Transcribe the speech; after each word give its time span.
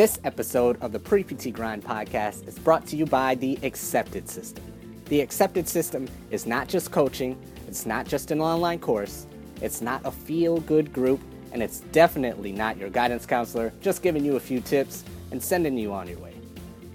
This 0.00 0.18
episode 0.24 0.80
of 0.80 0.92
the 0.92 0.98
Pre 0.98 1.22
PT 1.22 1.52
Grind 1.52 1.84
podcast 1.84 2.48
is 2.48 2.58
brought 2.58 2.86
to 2.86 2.96
you 2.96 3.04
by 3.04 3.34
the 3.34 3.58
Accepted 3.62 4.30
System. 4.30 4.64
The 5.10 5.20
Accepted 5.20 5.68
System 5.68 6.08
is 6.30 6.46
not 6.46 6.68
just 6.68 6.90
coaching, 6.90 7.36
it's 7.68 7.84
not 7.84 8.06
just 8.06 8.30
an 8.30 8.40
online 8.40 8.78
course, 8.78 9.26
it's 9.60 9.82
not 9.82 10.00
a 10.06 10.10
feel 10.10 10.60
good 10.60 10.90
group, 10.90 11.20
and 11.52 11.62
it's 11.62 11.80
definitely 11.92 12.50
not 12.50 12.78
your 12.78 12.88
guidance 12.88 13.26
counselor 13.26 13.74
just 13.82 14.02
giving 14.02 14.24
you 14.24 14.36
a 14.36 14.40
few 14.40 14.62
tips 14.62 15.04
and 15.32 15.42
sending 15.42 15.76
you 15.76 15.92
on 15.92 16.08
your 16.08 16.18
way. 16.20 16.32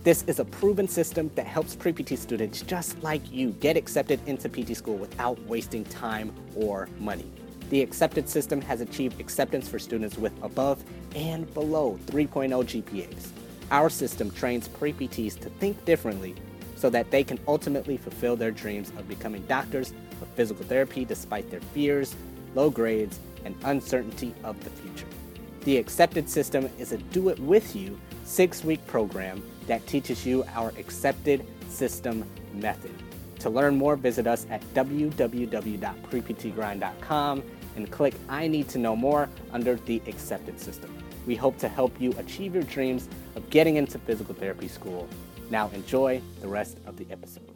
This 0.03 0.23
is 0.23 0.39
a 0.39 0.45
proven 0.45 0.87
system 0.87 1.29
that 1.35 1.45
helps 1.45 1.75
pre 1.75 1.93
PT 1.93 2.17
students 2.17 2.63
just 2.63 2.99
like 3.03 3.31
you 3.31 3.51
get 3.51 3.77
accepted 3.77 4.19
into 4.25 4.49
PT 4.49 4.75
school 4.75 4.97
without 4.97 5.39
wasting 5.43 5.83
time 5.83 6.33
or 6.55 6.89
money. 6.97 7.31
The 7.69 7.81
accepted 7.81 8.29
system 8.29 8.61
has 8.61 8.81
achieved 8.81 9.19
acceptance 9.19 9.67
for 9.67 9.79
students 9.79 10.17
with 10.17 10.31
above 10.43 10.83
and 11.15 11.51
below 11.53 11.99
3.0 12.07 12.83
GPAs. 12.83 13.29
Our 13.71 13.89
system 13.89 14.29
trains 14.31 14.67
pre 14.67 14.93
PTs 14.93 15.39
to 15.39 15.49
think 15.49 15.83
differently 15.85 16.35
so 16.75 16.89
that 16.91 17.09
they 17.09 17.23
can 17.23 17.39
ultimately 17.47 17.97
fulfill 17.97 18.35
their 18.35 18.51
dreams 18.51 18.91
of 18.97 19.07
becoming 19.07 19.41
doctors 19.47 19.93
of 20.21 20.27
physical 20.35 20.63
therapy 20.65 21.05
despite 21.05 21.49
their 21.49 21.61
fears, 21.61 22.15
low 22.53 22.69
grades, 22.69 23.19
and 23.43 23.55
uncertainty 23.63 24.35
of 24.43 24.63
the 24.63 24.69
future. 24.69 25.07
The 25.61 25.77
accepted 25.77 26.29
system 26.29 26.69
is 26.77 26.91
a 26.91 26.97
do 26.97 27.29
it 27.29 27.39
with 27.39 27.75
you 27.75 27.99
six 28.23 28.63
week 28.63 28.85
program 28.85 29.41
that 29.65 29.87
teaches 29.87 30.23
you 30.25 30.45
our 30.53 30.69
accepted 30.77 31.43
system 31.69 32.23
method. 32.53 32.93
To 33.39 33.49
learn 33.49 33.75
more, 33.75 33.95
visit 33.95 34.27
us 34.27 34.45
at 34.49 34.61
www.preptgrind.com 34.73 37.43
and 37.75 37.91
click 37.91 38.13
I 38.29 38.47
Need 38.47 38.69
to 38.69 38.77
Know 38.77 38.95
More 38.95 39.29
under 39.51 39.75
the 39.75 40.01
Accepted 40.07 40.59
System. 40.59 40.95
We 41.25 41.35
hope 41.35 41.57
to 41.59 41.67
help 41.67 41.99
you 41.99 42.13
achieve 42.17 42.53
your 42.53 42.63
dreams 42.63 43.09
of 43.35 43.49
getting 43.49 43.77
into 43.77 43.97
physical 43.99 44.35
therapy 44.35 44.67
school. 44.67 45.07
Now, 45.49 45.69
enjoy 45.73 46.21
the 46.41 46.47
rest 46.47 46.77
of 46.85 46.97
the 46.97 47.05
episode. 47.11 47.55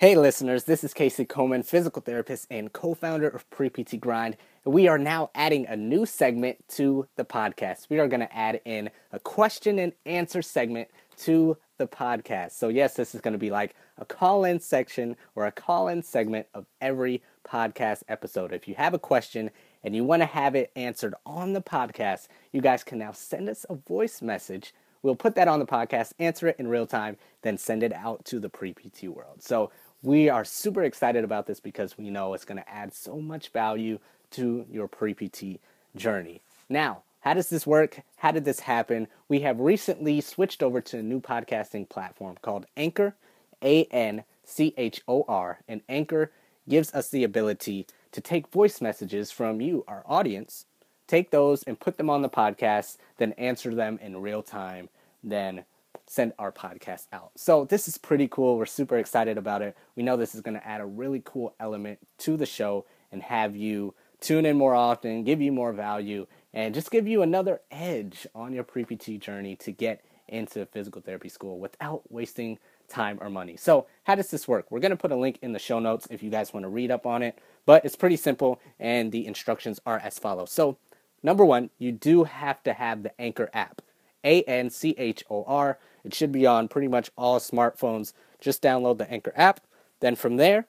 Hey, 0.00 0.14
listeners, 0.14 0.62
this 0.62 0.84
is 0.84 0.94
Casey 0.94 1.24
Coleman, 1.24 1.64
physical 1.64 2.00
therapist 2.00 2.46
and 2.52 2.72
co 2.72 2.94
founder 2.94 3.28
of 3.28 3.50
Pre 3.50 3.68
PT 3.68 3.98
Grind. 3.98 4.36
We 4.64 4.86
are 4.86 4.96
now 4.96 5.30
adding 5.34 5.66
a 5.66 5.76
new 5.76 6.06
segment 6.06 6.58
to 6.76 7.08
the 7.16 7.24
podcast. 7.24 7.88
We 7.90 7.98
are 7.98 8.06
going 8.06 8.20
to 8.20 8.32
add 8.32 8.60
in 8.64 8.90
a 9.10 9.18
question 9.18 9.78
and 9.80 9.92
answer 10.06 10.40
segment 10.40 10.88
to 11.22 11.56
the 11.78 11.86
podcast. 11.86 12.52
So, 12.52 12.68
yes, 12.68 12.94
this 12.94 13.14
is 13.14 13.20
going 13.20 13.32
to 13.32 13.38
be 13.38 13.50
like 13.50 13.74
a 13.96 14.04
call 14.04 14.44
in 14.44 14.60
section 14.60 15.16
or 15.34 15.46
a 15.46 15.52
call 15.52 15.88
in 15.88 16.02
segment 16.02 16.46
of 16.52 16.66
every 16.80 17.22
podcast 17.46 18.02
episode. 18.08 18.52
If 18.52 18.68
you 18.68 18.74
have 18.74 18.94
a 18.94 18.98
question 18.98 19.50
and 19.82 19.96
you 19.96 20.04
want 20.04 20.22
to 20.22 20.26
have 20.26 20.54
it 20.54 20.70
answered 20.76 21.14
on 21.24 21.52
the 21.52 21.62
podcast, 21.62 22.28
you 22.52 22.60
guys 22.60 22.84
can 22.84 22.98
now 22.98 23.12
send 23.12 23.48
us 23.48 23.64
a 23.70 23.74
voice 23.74 24.20
message. 24.20 24.74
We'll 25.02 25.16
put 25.16 25.36
that 25.36 25.48
on 25.48 25.60
the 25.60 25.66
podcast, 25.66 26.12
answer 26.18 26.48
it 26.48 26.56
in 26.58 26.68
real 26.68 26.86
time, 26.86 27.16
then 27.42 27.56
send 27.56 27.82
it 27.82 27.92
out 27.92 28.24
to 28.26 28.40
the 28.40 28.48
pre 28.50 28.74
PT 28.74 29.04
world. 29.04 29.42
So, 29.42 29.70
we 30.02 30.28
are 30.28 30.44
super 30.44 30.84
excited 30.84 31.24
about 31.24 31.46
this 31.46 31.58
because 31.58 31.98
we 31.98 32.10
know 32.10 32.34
it's 32.34 32.44
going 32.44 32.62
to 32.62 32.68
add 32.70 32.94
so 32.94 33.20
much 33.20 33.48
value 33.48 33.98
to 34.30 34.64
your 34.70 34.86
pre 34.88 35.14
PT 35.14 35.60
journey. 35.96 36.40
Now, 36.68 37.02
how 37.20 37.34
does 37.34 37.50
this 37.50 37.66
work? 37.66 38.00
How 38.18 38.30
did 38.30 38.44
this 38.44 38.60
happen? 38.60 39.08
We 39.28 39.40
have 39.40 39.58
recently 39.60 40.20
switched 40.20 40.62
over 40.62 40.80
to 40.82 40.98
a 40.98 41.02
new 41.02 41.20
podcasting 41.20 41.88
platform 41.88 42.36
called 42.42 42.66
Anchor, 42.76 43.16
A 43.62 43.84
N 43.84 44.24
C 44.44 44.72
H 44.76 45.02
O 45.08 45.24
R, 45.28 45.60
and 45.68 45.82
Anchor 45.88 46.32
gives 46.68 46.94
us 46.94 47.08
the 47.08 47.24
ability 47.24 47.86
to 48.12 48.20
take 48.20 48.48
voice 48.48 48.80
messages 48.80 49.30
from 49.30 49.60
you, 49.60 49.84
our 49.88 50.02
audience, 50.06 50.66
take 51.06 51.30
those 51.30 51.62
and 51.64 51.80
put 51.80 51.96
them 51.96 52.08
on 52.10 52.22
the 52.22 52.28
podcast, 52.28 52.98
then 53.16 53.32
answer 53.32 53.74
them 53.74 53.98
in 54.00 54.20
real 54.20 54.42
time, 54.42 54.88
then 55.22 55.64
send 56.06 56.32
our 56.38 56.52
podcast 56.52 57.06
out. 57.12 57.32
So 57.36 57.64
this 57.64 57.88
is 57.88 57.98
pretty 57.98 58.28
cool. 58.28 58.56
We're 58.56 58.66
super 58.66 58.96
excited 58.96 59.36
about 59.36 59.62
it. 59.62 59.76
We 59.96 60.02
know 60.02 60.16
this 60.16 60.34
is 60.34 60.40
going 60.40 60.58
to 60.58 60.66
add 60.66 60.80
a 60.80 60.86
really 60.86 61.22
cool 61.24 61.54
element 61.58 61.98
to 62.18 62.36
the 62.36 62.46
show 62.46 62.86
and 63.10 63.22
have 63.22 63.56
you 63.56 63.94
tune 64.20 64.46
in 64.46 64.56
more 64.56 64.74
often, 64.74 65.24
give 65.24 65.40
you 65.40 65.52
more 65.52 65.72
value, 65.72 66.26
and 66.58 66.74
just 66.74 66.90
give 66.90 67.06
you 67.06 67.22
another 67.22 67.60
edge 67.70 68.26
on 68.34 68.52
your 68.52 68.64
pre 68.64 68.82
PT 68.82 69.20
journey 69.20 69.54
to 69.54 69.70
get 69.70 70.04
into 70.26 70.66
physical 70.66 71.00
therapy 71.00 71.28
school 71.28 71.60
without 71.60 72.02
wasting 72.10 72.58
time 72.88 73.16
or 73.20 73.30
money. 73.30 73.56
So, 73.56 73.86
how 74.02 74.16
does 74.16 74.32
this 74.32 74.48
work? 74.48 74.66
We're 74.68 74.80
going 74.80 74.90
to 74.90 74.96
put 74.96 75.12
a 75.12 75.16
link 75.16 75.38
in 75.40 75.52
the 75.52 75.60
show 75.60 75.78
notes 75.78 76.08
if 76.10 76.20
you 76.20 76.30
guys 76.30 76.52
want 76.52 76.64
to 76.64 76.68
read 76.68 76.90
up 76.90 77.06
on 77.06 77.22
it, 77.22 77.38
but 77.64 77.84
it's 77.84 77.94
pretty 77.94 78.16
simple 78.16 78.60
and 78.80 79.12
the 79.12 79.24
instructions 79.24 79.78
are 79.86 80.00
as 80.00 80.18
follows. 80.18 80.50
So, 80.50 80.78
number 81.22 81.44
one, 81.44 81.70
you 81.78 81.92
do 81.92 82.24
have 82.24 82.60
to 82.64 82.72
have 82.72 83.04
the 83.04 83.20
Anchor 83.20 83.50
app. 83.54 83.80
A 84.24 84.42
N 84.42 84.68
C 84.68 84.96
H 84.98 85.22
O 85.30 85.44
R. 85.44 85.78
It 86.02 86.12
should 86.12 86.32
be 86.32 86.44
on 86.44 86.66
pretty 86.66 86.88
much 86.88 87.12
all 87.16 87.38
smartphones. 87.38 88.14
Just 88.40 88.62
download 88.62 88.98
the 88.98 89.08
Anchor 89.08 89.32
app. 89.36 89.60
Then 90.00 90.16
from 90.16 90.38
there, 90.38 90.66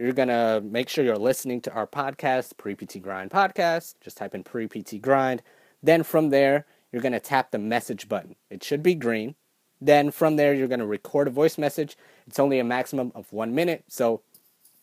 you're 0.00 0.14
going 0.14 0.28
to 0.28 0.62
make 0.64 0.88
sure 0.88 1.04
you're 1.04 1.16
listening 1.16 1.60
to 1.60 1.72
our 1.72 1.86
podcast, 1.86 2.56
Pre 2.56 2.74
PT 2.74 3.02
Grind 3.02 3.30
Podcast. 3.30 3.96
Just 4.00 4.16
type 4.16 4.34
in 4.34 4.42
Pre 4.42 4.66
PT 4.66 5.00
Grind. 5.00 5.42
Then 5.82 6.02
from 6.02 6.30
there, 6.30 6.64
you're 6.90 7.02
going 7.02 7.12
to 7.12 7.20
tap 7.20 7.50
the 7.50 7.58
message 7.58 8.08
button. 8.08 8.36
It 8.48 8.64
should 8.64 8.82
be 8.82 8.94
green. 8.94 9.34
Then 9.78 10.10
from 10.10 10.36
there, 10.36 10.54
you're 10.54 10.68
going 10.68 10.80
to 10.80 10.86
record 10.86 11.28
a 11.28 11.30
voice 11.30 11.58
message. 11.58 11.98
It's 12.26 12.38
only 12.38 12.58
a 12.58 12.64
maximum 12.64 13.12
of 13.14 13.30
one 13.32 13.54
minute, 13.54 13.84
so 13.88 14.22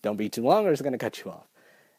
don't 0.03 0.17
be 0.17 0.29
too 0.29 0.43
long 0.43 0.67
or 0.67 0.71
it's 0.71 0.81
going 0.81 0.93
to 0.93 0.99
cut 0.99 1.23
you 1.23 1.31
off. 1.31 1.47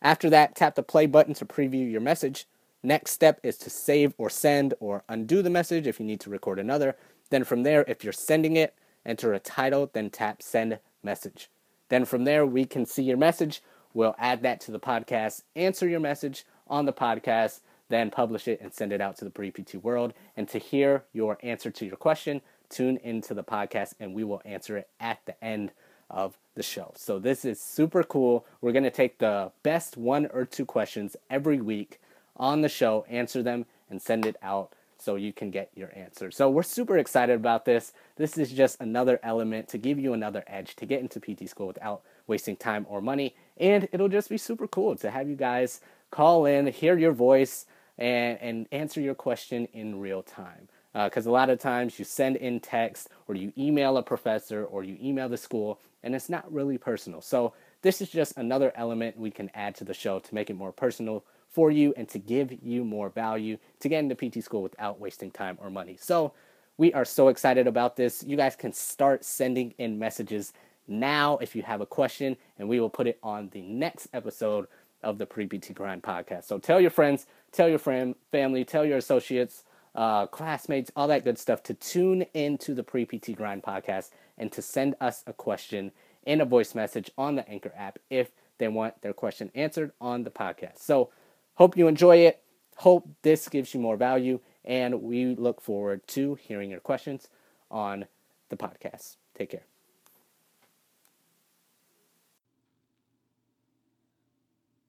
After 0.01 0.31
that, 0.31 0.55
tap 0.55 0.77
the 0.77 0.83
play 0.85 1.07
button 1.07 1.35
to 1.35 1.45
preview 1.45 1.91
your 1.91 2.01
message. 2.01 2.47
Next 2.85 3.11
step 3.11 3.41
is 3.43 3.59
to 3.59 3.71
save 3.71 4.15
or 4.17 4.31
send 4.31 4.75
or 4.79 5.03
undo 5.09 5.43
the 5.43 5.51
message 5.51 5.89
if 5.89 5.99
you 5.99 6.07
need 6.07 6.21
to 6.21 6.31
record 6.31 6.61
another. 6.61 6.97
Then 7.31 7.43
from 7.43 7.65
there, 7.65 7.85
if 7.89 8.05
you're 8.05 8.13
sending 8.13 8.57
it, 8.57 8.75
enter 9.05 9.33
a 9.33 9.41
title, 9.41 9.91
then 9.93 10.09
tap 10.09 10.41
send 10.41 10.79
message. 11.03 11.51
Then 11.89 12.05
from 12.05 12.25
there, 12.25 12.45
we 12.47 12.65
can 12.65 12.87
see 12.87 13.03
your 13.03 13.17
message. 13.17 13.63
We'll 13.95 14.15
add 14.19 14.43
that 14.43 14.61
to 14.63 14.71
the 14.71 14.81
podcast, 14.81 15.43
answer 15.57 15.89
your 15.89 16.01
message 16.01 16.45
on 16.67 16.85
the 16.85 16.93
podcast, 16.93 17.61
then 17.89 18.11
publish 18.11 18.47
it 18.47 18.61
and 18.61 18.73
send 18.73 18.93
it 18.93 19.01
out 19.01 19.17
to 19.17 19.25
the 19.25 19.31
pre 19.31 19.51
PT 19.51 19.77
world. 19.77 20.13
And 20.37 20.49
to 20.49 20.59
hear 20.59 21.05
your 21.13 21.39
answer 21.43 21.71
to 21.71 21.87
your 21.87 21.97
question, 21.97 22.43
tune 22.69 22.99
into 22.99 23.35
the 23.35 23.43
podcast 23.43 23.95
and 23.99 24.15
we 24.15 24.25
will 24.25 24.43
answer 24.45 24.77
it 24.77 24.89
at 25.01 25.21
the 25.25 25.43
end 25.43 25.73
of 26.11 26.37
the 26.55 26.63
show. 26.63 26.93
So 26.97 27.19
this 27.19 27.45
is 27.45 27.61
super 27.61 28.03
cool. 28.03 28.47
We're 28.61 28.73
going 28.73 28.85
to 28.85 28.91
take 28.91 29.19
the 29.19 29.53
best 29.63 29.97
one 29.97 30.27
or 30.27 30.45
two 30.45 30.67
questions 30.67 31.17
every 31.31 31.61
week 31.61 32.01
on 32.37 32.61
the 32.61 32.69
show, 32.69 33.05
answer 33.09 33.43
them, 33.43 33.67
and 33.91 34.01
send 34.01 34.27
it 34.27 34.37
out 34.43 34.73
so 34.99 35.17
you 35.17 35.33
can 35.33 35.51
get 35.51 35.71
your 35.75 35.91
answer. 35.97 36.31
So 36.31 36.51
we're 36.51 36.63
super 36.63 36.99
excited 36.99 37.37
about 37.37 37.65
this. 37.65 37.93
This 38.17 38.37
is 38.37 38.53
just 38.53 38.81
another 38.81 39.21
element 39.23 39.69
to 39.69 39.79
give 39.79 39.99
you 39.99 40.13
another 40.13 40.45
edge 40.47 40.77
to 40.77 40.87
get 40.87 41.01
into 41.01 41.21
PT 41.21 41.49
school 41.49 41.69
without 41.69 42.03
wasting 42.27 42.57
time 42.57 42.85
or 42.89 43.01
money. 43.01 43.35
And 43.57 43.89
it'll 43.93 44.09
just 44.09 44.29
be 44.29 44.39
super 44.39 44.67
cool 44.67 44.97
to 44.97 45.11
have 45.11 45.29
you 45.29 45.37
guys 45.37 45.81
call 46.11 46.47
in, 46.47 46.67
hear 46.67 46.99
your 46.99 47.13
voice, 47.13 47.67
and, 47.97 48.39
and 48.41 48.67
answer 48.73 49.01
your 49.01 49.15
question 49.15 49.67
in 49.73 50.01
real 50.01 50.23
time. 50.23 50.69
Because 50.95 51.27
uh, 51.27 51.31
a 51.31 51.33
lot 51.33 51.51
of 51.51 51.61
times 51.61 51.99
you 51.99 52.05
send 52.05 52.37
in 52.37 52.61
text 52.61 53.09
or 53.29 53.35
you 53.35 53.53
email 53.57 53.97
a 53.97 54.03
professor 54.03 54.65
or 54.65 54.83
you 54.83 54.97
email 55.01 55.29
the 55.29 55.37
school 55.37 55.79
and 56.03 56.15
it's 56.15 56.29
not 56.29 56.51
really 56.53 56.79
personal. 56.79 57.21
So 57.21 57.53
this 57.83 58.01
is 58.01 58.11
just 58.11 58.37
another 58.37 58.73
element 58.75 59.19
we 59.19 59.31
can 59.31 59.51
add 59.55 59.75
to 59.77 59.85
the 59.85 59.95
show 59.95 60.19
to 60.19 60.35
make 60.35 60.51
it 60.51 60.55
more 60.55 60.73
personal 60.73 61.25
for 61.49 61.71
you 61.71 61.95
and 61.97 62.09
to 62.09 62.19
give 62.19 62.53
you 62.63 62.85
more 62.85 63.09
value 63.09 63.59
to 63.81 63.89
get 63.89 64.05
into 64.05 64.15
PT 64.15 64.43
school 64.45 64.63
without 64.63 65.01
wasting 65.01 65.31
time 65.31 65.57
or 65.61 65.71
money. 65.71 65.97
So 65.99 66.33
we 66.77 66.93
are 66.93 67.05
so 67.05 67.29
excited 67.29 67.67
about 67.67 67.97
this. 67.97 68.23
You 68.25 68.37
guys 68.37 68.55
can 68.55 68.73
start 68.73 69.25
sending 69.25 69.75
in 69.79 69.99
messages 69.99 70.53
now 70.87 71.39
if 71.39 71.55
you 71.55 71.63
have 71.63 71.81
a 71.81 71.87
question, 71.87 72.37
and 72.59 72.69
we 72.69 72.81
will 72.81 72.91
put 72.91 73.07
it 73.07 73.19
on 73.23 73.49
the 73.51 73.63
next 73.63 74.09
episode 74.13 74.67
of 75.03 75.19
the 75.19 75.27
Pre 75.27 75.47
PT 75.47 75.75
Grind 75.75 76.03
podcast. 76.03 76.45
So 76.45 76.59
tell 76.59 76.81
your 76.81 76.91
friends, 76.91 77.27
tell 77.53 77.69
your 77.69 77.79
friend, 77.79 78.15
family, 78.31 78.65
tell 78.65 78.85
your 78.85 78.99
associates, 78.99 79.65
uh, 79.95 80.27
classmates, 80.27 80.91
all 80.97 81.09
that 81.09 81.25
good 81.25 81.39
stuff 81.39 81.63
to 81.65 81.75
tune 81.75 82.23
into 82.35 82.75
the 82.75 82.83
Pre 82.83 83.05
PT 83.05 83.37
Grind 83.37 83.63
podcast 83.63 84.11
and 84.37 84.51
to 84.53 84.63
send 84.63 84.95
us 85.01 85.25
a 85.27 85.33
question 85.33 85.93
in 86.29 86.41
a 86.41 86.45
voice 86.45 86.75
message 86.75 87.11
on 87.19 87.35
the 87.35 87.49
Anchor 87.49 87.73
app 87.77 87.99
if 88.09 88.31
they 88.59 88.69
want 88.69 89.03
their 89.03 89.13
question 89.13 89.51
answered 89.55 89.91
on 90.01 90.23
the 90.23 90.31
podcast. 90.31 90.79
So 90.79 91.11
Hope 91.59 91.77
you 91.77 91.89
enjoy 91.89 92.19
it. 92.19 92.41
Hope 92.77 93.09
this 93.23 93.49
gives 93.49 93.75
you 93.75 93.81
more 93.81 93.97
value. 93.97 94.39
And 94.65 95.03
we 95.03 95.35
look 95.35 95.61
forward 95.61 96.07
to 96.09 96.37
hearing 96.37 96.71
your 96.71 96.79
questions 96.79 97.27
on 97.69 98.07
the 98.49 98.57
podcast. 98.57 99.17
Take 99.37 99.51
care. 99.51 99.65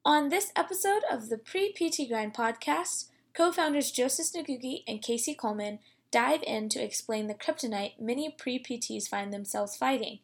On 0.05 0.29
this 0.29 0.51
episode 0.55 1.01
of 1.11 1.29
the 1.29 1.39
Pre 1.39 1.73
PT 1.73 2.07
Grind 2.07 2.35
podcast, 2.35 3.07
co 3.33 3.51
founders 3.51 3.89
Joseph 3.89 4.27
Nagugi 4.35 4.83
and 4.87 5.01
Casey 5.01 5.33
Coleman 5.33 5.79
dive 6.11 6.43
in 6.43 6.69
to 6.69 6.83
explain 6.83 7.25
the 7.25 7.33
kryptonite 7.33 7.99
many 7.99 8.29
pre 8.29 8.61
PTs 8.61 9.07
find 9.07 9.33
themselves 9.33 9.75
fighting. 9.75 10.19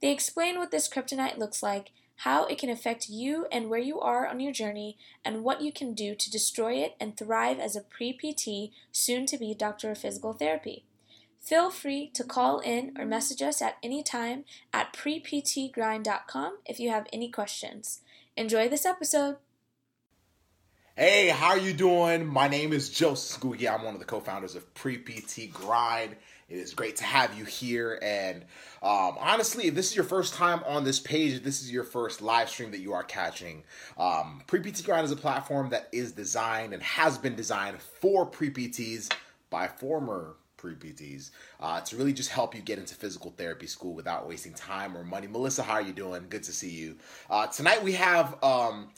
They 0.00 0.12
explain 0.12 0.58
what 0.58 0.70
this 0.70 0.88
kryptonite 0.88 1.38
looks 1.38 1.62
like, 1.62 1.90
how 2.16 2.46
it 2.46 2.58
can 2.58 2.70
affect 2.70 3.08
you 3.08 3.46
and 3.50 3.68
where 3.68 3.78
you 3.78 4.00
are 4.00 4.26
on 4.26 4.40
your 4.40 4.52
journey, 4.52 4.96
and 5.24 5.44
what 5.44 5.60
you 5.60 5.72
can 5.72 5.94
do 5.94 6.14
to 6.14 6.30
destroy 6.30 6.74
it 6.74 6.96
and 7.00 7.16
thrive 7.16 7.58
as 7.58 7.76
a 7.76 7.80
pre 7.80 8.12
PT, 8.12 8.72
soon 8.92 9.26
to 9.26 9.38
be 9.38 9.54
doctor 9.54 9.90
of 9.90 9.98
physical 9.98 10.32
therapy. 10.32 10.84
Feel 11.40 11.70
free 11.70 12.10
to 12.14 12.24
call 12.24 12.58
in 12.60 12.92
or 12.98 13.06
message 13.06 13.42
us 13.42 13.62
at 13.62 13.76
any 13.82 14.02
time 14.02 14.44
at 14.72 14.92
preptgrind.com 14.92 16.58
if 16.66 16.80
you 16.80 16.90
have 16.90 17.06
any 17.12 17.30
questions. 17.30 18.00
Enjoy 18.36 18.68
this 18.68 18.84
episode. 18.84 19.36
Hey, 20.96 21.28
how 21.28 21.50
are 21.50 21.58
you 21.58 21.72
doing? 21.72 22.26
My 22.26 22.48
name 22.48 22.72
is 22.72 22.90
Joseph 22.90 23.40
Scoogie. 23.40 23.72
I'm 23.72 23.84
one 23.84 23.94
of 23.94 24.00
the 24.00 24.06
co-founders 24.06 24.56
of 24.56 24.74
Pre-PT 24.74 25.52
Grind. 25.52 26.16
It 26.48 26.56
is 26.56 26.72
great 26.72 26.96
to 26.96 27.04
have 27.04 27.36
you 27.36 27.44
here. 27.44 27.98
And 28.00 28.42
um, 28.82 29.16
honestly, 29.20 29.66
if 29.66 29.74
this 29.74 29.90
is 29.90 29.96
your 29.96 30.04
first 30.04 30.32
time 30.32 30.62
on 30.64 30.82
this 30.82 30.98
page, 30.98 31.34
if 31.34 31.44
this 31.44 31.60
is 31.60 31.70
your 31.70 31.84
first 31.84 32.22
live 32.22 32.48
stream 32.48 32.70
that 32.70 32.80
you 32.80 32.94
are 32.94 33.02
catching, 33.02 33.64
um, 33.98 34.42
Pre-PT 34.46 34.82
Grind 34.84 35.04
is 35.04 35.10
a 35.10 35.16
platform 35.16 35.68
that 35.70 35.88
is 35.92 36.12
designed 36.12 36.72
and 36.72 36.82
has 36.82 37.18
been 37.18 37.34
designed 37.34 37.80
for 37.82 38.24
pre-PTs 38.24 39.12
by 39.50 39.68
former 39.68 40.36
pre-PTs 40.56 41.30
uh, 41.60 41.80
to 41.82 41.96
really 41.96 42.14
just 42.14 42.30
help 42.30 42.54
you 42.54 42.62
get 42.62 42.78
into 42.78 42.94
physical 42.94 43.30
therapy 43.36 43.66
school 43.66 43.92
without 43.92 44.26
wasting 44.26 44.54
time 44.54 44.96
or 44.96 45.04
money. 45.04 45.26
Melissa, 45.26 45.62
how 45.62 45.74
are 45.74 45.82
you 45.82 45.92
doing? 45.92 46.26
Good 46.30 46.44
to 46.44 46.52
see 46.52 46.70
you. 46.70 46.96
Uh, 47.28 47.46
tonight 47.46 47.82
we 47.82 47.92
have... 47.92 48.42
Um, 48.42 48.88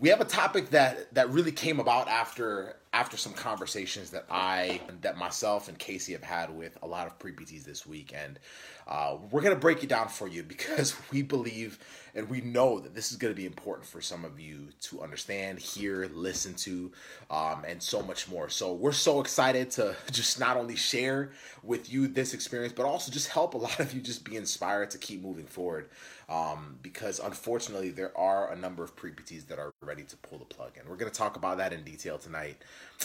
we 0.00 0.10
have 0.10 0.20
a 0.20 0.24
topic 0.24 0.70
that 0.70 1.12
that 1.14 1.28
really 1.30 1.50
came 1.50 1.80
about 1.80 2.06
after 2.06 2.76
after 2.92 3.16
some 3.16 3.32
conversations 3.32 4.10
that 4.10 4.24
I 4.30 4.80
that 5.02 5.16
myself 5.16 5.68
and 5.68 5.78
Casey 5.78 6.12
have 6.12 6.22
had 6.22 6.56
with 6.56 6.78
a 6.82 6.86
lot 6.86 7.06
of 7.06 7.18
pre 7.18 7.32
PTs 7.32 7.64
this 7.64 7.86
week, 7.86 8.12
and 8.14 8.38
uh, 8.86 9.16
we're 9.30 9.42
gonna 9.42 9.56
break 9.56 9.82
it 9.82 9.88
down 9.88 10.08
for 10.08 10.28
you 10.28 10.42
because 10.42 10.94
we 11.12 11.22
believe 11.22 11.78
and 12.14 12.28
we 12.28 12.40
know 12.40 12.80
that 12.80 12.94
this 12.94 13.10
is 13.12 13.18
gonna 13.18 13.34
be 13.34 13.46
important 13.46 13.86
for 13.86 14.00
some 14.00 14.24
of 14.24 14.40
you 14.40 14.68
to 14.80 15.02
understand, 15.02 15.58
hear, 15.58 16.08
listen 16.14 16.54
to, 16.54 16.90
um, 17.30 17.64
and 17.66 17.82
so 17.82 18.02
much 18.02 18.28
more. 18.28 18.48
So 18.48 18.72
we're 18.72 18.92
so 18.92 19.20
excited 19.20 19.70
to 19.72 19.94
just 20.10 20.40
not 20.40 20.56
only 20.56 20.76
share 20.76 21.32
with 21.62 21.92
you 21.92 22.08
this 22.08 22.34
experience, 22.34 22.72
but 22.72 22.86
also 22.86 23.12
just 23.12 23.28
help 23.28 23.54
a 23.54 23.58
lot 23.58 23.78
of 23.80 23.92
you 23.92 24.00
just 24.00 24.24
be 24.24 24.36
inspired 24.36 24.90
to 24.90 24.98
keep 24.98 25.22
moving 25.22 25.46
forward 25.46 25.88
um, 26.28 26.78
because 26.82 27.20
unfortunately 27.20 27.90
there 27.90 28.16
are 28.16 28.52
a 28.52 28.56
number 28.56 28.84
of 28.84 28.94
pre-PTs 28.94 29.46
that 29.46 29.58
are 29.58 29.72
ready 29.80 30.02
to 30.02 30.16
pull 30.18 30.38
the 30.38 30.44
plug 30.44 30.72
and 30.78 30.88
we're 30.88 30.96
to 30.96 31.10
talk 31.10 31.36
about 31.36 31.56
that 31.56 31.72
in 31.72 31.82
detail 31.84 32.18
tonight 32.18 32.56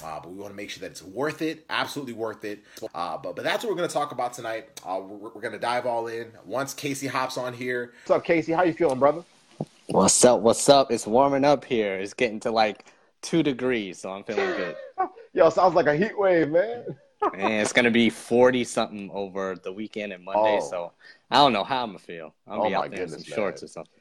uh, 0.04 0.20
but 0.20 0.32
we 0.32 0.38
want 0.40 0.52
to 0.52 0.56
make 0.56 0.70
sure 0.70 0.82
that 0.82 0.92
it's 0.92 1.04
worth 1.04 1.42
it 1.42 1.66
absolutely 1.70 2.14
worth 2.14 2.44
it. 2.46 2.64
Uh, 2.96 3.18
but 3.18 3.36
but 3.36 3.44
that's 3.44 3.64
what 3.64 3.70
we're 3.70 3.78
going 3.78 3.90
to 3.90 3.94
talk 3.94 4.12
about 4.12 4.34
tonight. 4.34 4.82
Uh, 4.86 5.00
we're, 5.02 5.30
we're 5.30 5.42
going 5.42 5.54
to 5.54 5.60
dive 5.60 5.86
all 5.86 6.08
in. 6.08 6.32
Once 6.46 6.74
casey 6.74 7.08
hops 7.08 7.38
on 7.38 7.54
here. 7.54 7.94
What's 8.04 8.12
up 8.12 8.26
casey? 8.26 8.52
How 8.52 8.64
you 8.64 8.74
feeling 8.74 9.00
brother? 9.00 9.24
What's 9.88 10.24
up 10.26 10.40
what's 10.42 10.70
up? 10.70 10.92
It's 10.92 11.06
warming 11.06 11.46
up 11.46 11.66
here. 11.66 11.96
It's 11.96 12.14
getting 12.14 12.40
to 12.42 12.52
like 12.52 12.86
two 13.22 13.42
degrees 13.42 14.00
so 14.00 14.12
i'm 14.12 14.24
feeling 14.24 14.46
good. 14.58 14.76
Yo 15.34 15.50
sounds 15.50 15.76
like 15.76 15.88
a 15.88 15.96
heat 15.96 16.18
wave 16.18 16.50
man. 16.50 16.84
And 17.38 17.54
it's 17.62 17.72
gonna 17.72 17.90
be 17.90 18.10
forty 18.10 18.66
something 18.66 19.10
over 19.14 19.56
the 19.56 19.72
weekend 19.72 20.12
and 20.12 20.26
Monday. 20.26 20.60
Oh. 20.62 20.70
So 20.70 20.92
I 21.32 21.38
don't 21.38 21.54
know 21.54 21.64
how 21.64 21.84
I'm 21.84 21.92
gonna 21.92 22.00
feel. 22.00 22.34
I'm 22.46 22.58
gonna 22.58 22.64
oh 22.64 22.70
be 22.70 22.76
out 22.76 22.92
there 22.92 23.04
in 23.04 23.10
some 23.10 23.24
shorts 23.24 23.64
or 23.64 23.68
something. 23.68 23.94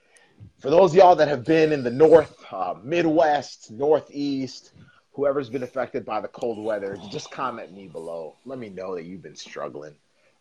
For 0.58 0.70
those 0.70 0.92
y'all 0.92 1.14
that 1.14 1.28
have 1.28 1.44
been 1.44 1.70
in 1.70 1.84
the 1.84 1.90
North, 1.90 2.34
uh, 2.50 2.74
Midwest, 2.82 3.70
Northeast, 3.70 4.72
whoever's 5.14 5.48
been 5.48 5.62
affected 5.62 6.04
by 6.04 6.20
the 6.20 6.28
cold 6.28 6.62
weather, 6.62 6.96
just 7.10 7.30
comment 7.30 7.72
me 7.72 7.86
below. 7.86 8.36
Let 8.44 8.58
me 8.58 8.68
know 8.68 8.94
that 8.94 9.04
you've 9.04 9.22
been 9.22 9.36
struggling. 9.36 9.94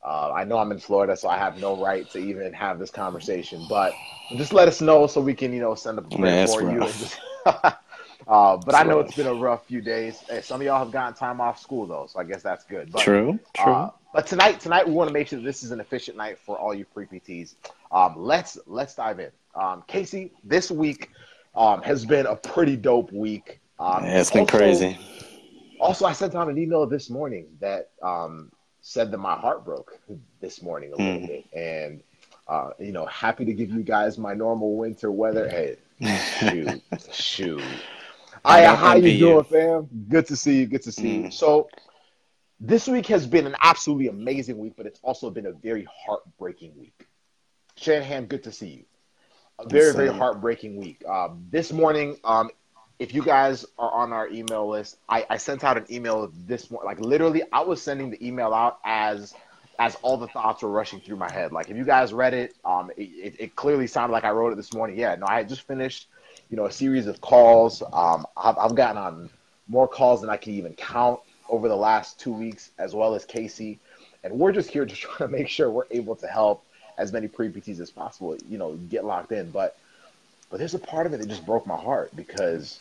Uh, 0.04 0.32
I 0.34 0.46
know 0.46 0.58
I'm 0.58 0.72
in 0.72 0.80
Florida, 0.80 1.16
so 1.16 1.30
I 1.30 1.38
have 1.38 1.60
no 1.60 1.82
right 1.82 2.10
to 2.12 2.18
even 2.18 2.54
have 2.54 2.80
this 2.80 2.90
conversation, 2.90 3.66
but 3.70 3.94
just 4.36 4.52
let 4.52 4.68
us 4.68 4.82
know 4.82 5.06
so 5.06 5.22
we 5.22 5.36
can, 5.36 5.54
you 5.54 5.60
know, 5.60 5.76
send 5.76 6.00
a 6.00 6.02
prayer 6.02 6.48
for 6.48 6.72
you. 6.72 6.80
Just, 6.80 7.20
uh, 7.46 7.74
but 8.28 8.74
I 8.74 8.82
know 8.82 9.00
it's 9.00 9.16
been 9.16 9.28
a 9.28 9.34
rough 9.34 9.68
few 9.68 9.80
days. 9.80 10.20
Hey, 10.28 10.42
some 10.42 10.60
of 10.60 10.66
y'all 10.66 10.80
have 10.80 10.92
gotten 10.92 11.14
time 11.14 11.40
off 11.40 11.60
school 11.60 11.86
though, 11.86 12.08
so 12.10 12.20
I 12.20 12.24
guess 12.24 12.42
that's 12.42 12.64
good. 12.64 12.92
But, 12.92 13.02
true, 13.02 13.38
true. 13.54 13.72
Uh, 13.72 13.92
but 14.12 14.26
tonight, 14.26 14.60
tonight 14.60 14.88
we 14.88 14.94
want 14.94 15.08
to 15.08 15.14
make 15.14 15.28
sure 15.28 15.40
this 15.40 15.62
is 15.62 15.70
an 15.70 15.80
efficient 15.80 16.18
night 16.18 16.40
for 16.40 16.58
all 16.58 16.74
you 16.74 16.86
pre 16.86 17.06
PTs. 17.06 17.54
Um, 17.92 18.16
let's 18.18 18.58
let's 18.66 18.96
dive 18.96 19.20
in. 19.20 19.30
Um, 19.54 19.84
Casey, 19.86 20.32
this 20.44 20.72
week 20.72 21.12
um, 21.56 21.84
has 21.84 22.06
been 22.06 22.26
a 22.26 22.36
pretty 22.36 22.76
dope 22.76 23.12
week. 23.12 23.60
Um, 23.81 24.06
yeah, 24.06 24.19
it's 24.19 24.30
been 24.30 24.42
also, 24.42 24.57
crazy. 24.57 24.98
Also, 25.80 26.06
I 26.06 26.13
sent 26.13 26.36
out 26.36 26.48
an 26.48 26.57
email 26.60 26.86
this 26.86 27.10
morning 27.10 27.48
that 27.60 27.89
um, 28.04 28.51
said 28.81 29.10
that 29.10 29.18
my 29.18 29.33
heart 29.33 29.66
broke 29.66 30.00
this 30.39 30.62
morning 30.62 30.94
a 30.94 30.98
little 30.98 31.22
mm. 31.22 31.28
bit, 31.28 31.45
and 31.51 32.04
uh, 32.48 32.69
you 32.80 32.92
know, 32.92 33.07
happy 33.07 33.44
to 33.44 33.54
give 33.54 33.72
you 33.72 33.81
guys 33.81 34.19
my 34.19 34.36
normal 34.36 34.75
winter 34.75 35.12
weather. 35.12 35.50
Hey, 35.50 35.78
shoot, 36.39 36.81
shoot. 37.12 37.63
Aya, 38.45 38.75
how 38.75 38.95
you 38.95 39.18
doing, 39.18 39.38
you. 39.38 39.44
fam? 39.44 39.89
Good 40.07 40.27
to 40.27 40.36
see 40.36 40.60
you. 40.60 40.68
Good 40.68 40.84
to 40.84 40.92
see 40.92 41.18
mm. 41.18 41.24
you. 41.25 41.31
So 41.31 41.68
this 42.60 42.88
week 42.88 43.07
has 43.07 43.25
been 43.25 43.48
an 43.48 43.56
absolutely 43.62 44.10
amazing 44.10 44.60
week, 44.60 44.74
but 44.77 44.86
it's 44.86 45.00
also 45.01 45.31
been 45.31 45.48
a 45.48 45.54
very 45.54 45.88
heartbreaking 46.06 46.74
week. 46.77 47.07
Shanahan, 47.77 48.27
good 48.27 48.44
to 48.44 48.51
see 48.51 48.68
you. 48.68 48.86
A 49.57 49.68
very, 49.68 49.94
very 49.94 50.10
heartbreaking 50.10 50.75
week. 50.77 51.04
Um, 51.07 51.45
this 51.50 51.72
morning, 51.72 52.18
um, 52.24 52.51
if 53.01 53.15
you 53.15 53.24
guys 53.24 53.65
are 53.80 53.92
on 53.92 54.13
our 54.13 54.30
email 54.30 54.69
list, 54.69 55.00
I, 55.09 55.25
I 55.27 55.38
sent 55.38 55.63
out 55.63 55.75
an 55.75 55.88
email 55.89 56.31
this 56.45 56.69
morning. 56.69 56.86
Like 56.86 57.00
literally, 57.00 57.42
I 57.51 57.62
was 57.62 57.81
sending 57.81 58.12
the 58.12 58.25
email 58.25 58.53
out 58.53 58.77
as 58.86 59.33
as 59.80 59.95
all 60.03 60.18
the 60.18 60.27
thoughts 60.27 60.62
were 60.62 60.69
rushing 60.69 61.00
through 61.00 61.15
my 61.15 61.31
head. 61.31 61.51
Like 61.51 61.71
if 61.71 61.75
you 61.75 61.83
guys 61.83 62.13
read 62.13 62.36
it, 62.36 62.53
um, 62.63 62.92
it, 62.95 63.36
it, 63.39 63.56
clearly 63.56 63.88
sounded 63.88 64.13
like 64.13 64.24
I 64.24 64.30
wrote 64.30 64.53
it 64.53 64.56
this 64.56 64.71
morning. 64.71 65.00
Yeah, 65.00 65.15
no, 65.15 65.25
I 65.25 65.38
had 65.38 65.50
just 65.50 65.63
finished, 65.63 66.09
you 66.51 66.57
know, 66.57 66.68
a 66.68 66.71
series 66.71 67.07
of 67.07 67.19
calls. 67.21 67.81
Um, 67.92 68.27
I've, 68.38 68.59
I've 68.59 68.75
gotten 68.75 68.98
on 68.98 69.31
more 69.68 69.88
calls 69.88 70.21
than 70.21 70.30
I 70.30 70.38
can 70.38 70.53
even 70.53 70.74
count 70.74 71.19
over 71.50 71.68
the 71.68 71.75
last 71.75 72.19
two 72.19 72.31
weeks, 72.31 72.69
as 72.77 72.94
well 72.94 73.15
as 73.15 73.25
Casey. 73.25 73.80
And 74.24 74.38
we're 74.38 74.51
just 74.51 74.69
here 74.69 74.86
to 74.86 74.95
try 74.95 75.25
to 75.25 75.27
make 75.27 75.48
sure 75.48 75.71
we're 75.71 75.86
able 75.89 76.15
to 76.18 76.27
help 76.27 76.63
as 77.00 77.12
many 77.12 77.27
pre 77.27 77.50
PTs 77.50 77.80
as 77.80 77.89
possible, 77.89 78.38
you 78.48 78.59
know, 78.59 78.75
get 78.75 79.06
locked 79.06 79.31
in. 79.31 79.50
But 79.50 79.75
but 80.51 80.59
there's 80.59 80.75
a 80.75 80.80
part 80.80 81.07
of 81.07 81.13
it 81.13 81.21
that 81.21 81.30
just 81.30 81.45
broke 81.45 81.65
my 81.65 81.77
heart 81.77 82.12
because, 82.13 82.77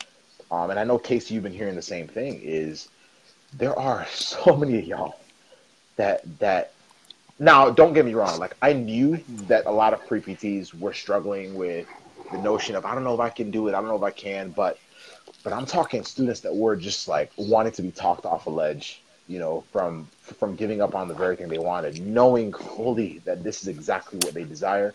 um, 0.51 0.69
and 0.69 0.79
I 0.79 0.83
know 0.83 0.99
Casey, 0.99 1.33
you've 1.33 1.43
been 1.43 1.53
hearing 1.53 1.75
the 1.75 1.81
same 1.81 2.07
thing. 2.07 2.39
Is 2.43 2.89
there 3.57 3.77
are 3.77 4.05
so 4.13 4.55
many 4.55 4.77
of 4.77 4.85
y'all 4.85 5.15
that 5.95 6.21
that 6.39 6.73
now 7.39 7.69
don't 7.69 7.93
get 7.93 8.05
me 8.05 8.13
wrong. 8.13 8.39
Like 8.39 8.55
I 8.61 8.73
knew 8.73 9.17
that 9.47 9.65
a 9.65 9.71
lot 9.71 9.93
of 9.93 10.05
pre 10.07 10.21
PTs 10.21 10.77
were 10.77 10.93
struggling 10.93 11.55
with 11.55 11.87
the 12.31 12.37
notion 12.37 12.75
of 12.75 12.85
I 12.85 12.93
don't 12.93 13.03
know 13.03 13.13
if 13.13 13.19
I 13.19 13.29
can 13.29 13.49
do 13.49 13.67
it, 13.67 13.73
I 13.73 13.79
don't 13.79 13.87
know 13.87 13.95
if 13.95 14.03
I 14.03 14.11
can, 14.11 14.51
but 14.51 14.77
but 15.43 15.53
I'm 15.53 15.65
talking 15.65 16.03
students 16.03 16.41
that 16.41 16.55
were 16.55 16.75
just 16.75 17.07
like 17.07 17.31
wanting 17.35 17.71
to 17.73 17.81
be 17.81 17.91
talked 17.91 18.25
off 18.25 18.45
a 18.45 18.49
ledge, 18.49 19.01
you 19.27 19.39
know, 19.39 19.61
from 19.71 20.07
from 20.21 20.55
giving 20.55 20.81
up 20.81 20.95
on 20.95 21.07
the 21.07 21.13
very 21.13 21.35
thing 21.35 21.47
they 21.47 21.57
wanted, 21.57 22.05
knowing 22.05 22.53
fully 22.53 23.19
that 23.19 23.43
this 23.43 23.61
is 23.61 23.67
exactly 23.67 24.19
what 24.19 24.33
they 24.33 24.43
desire, 24.43 24.93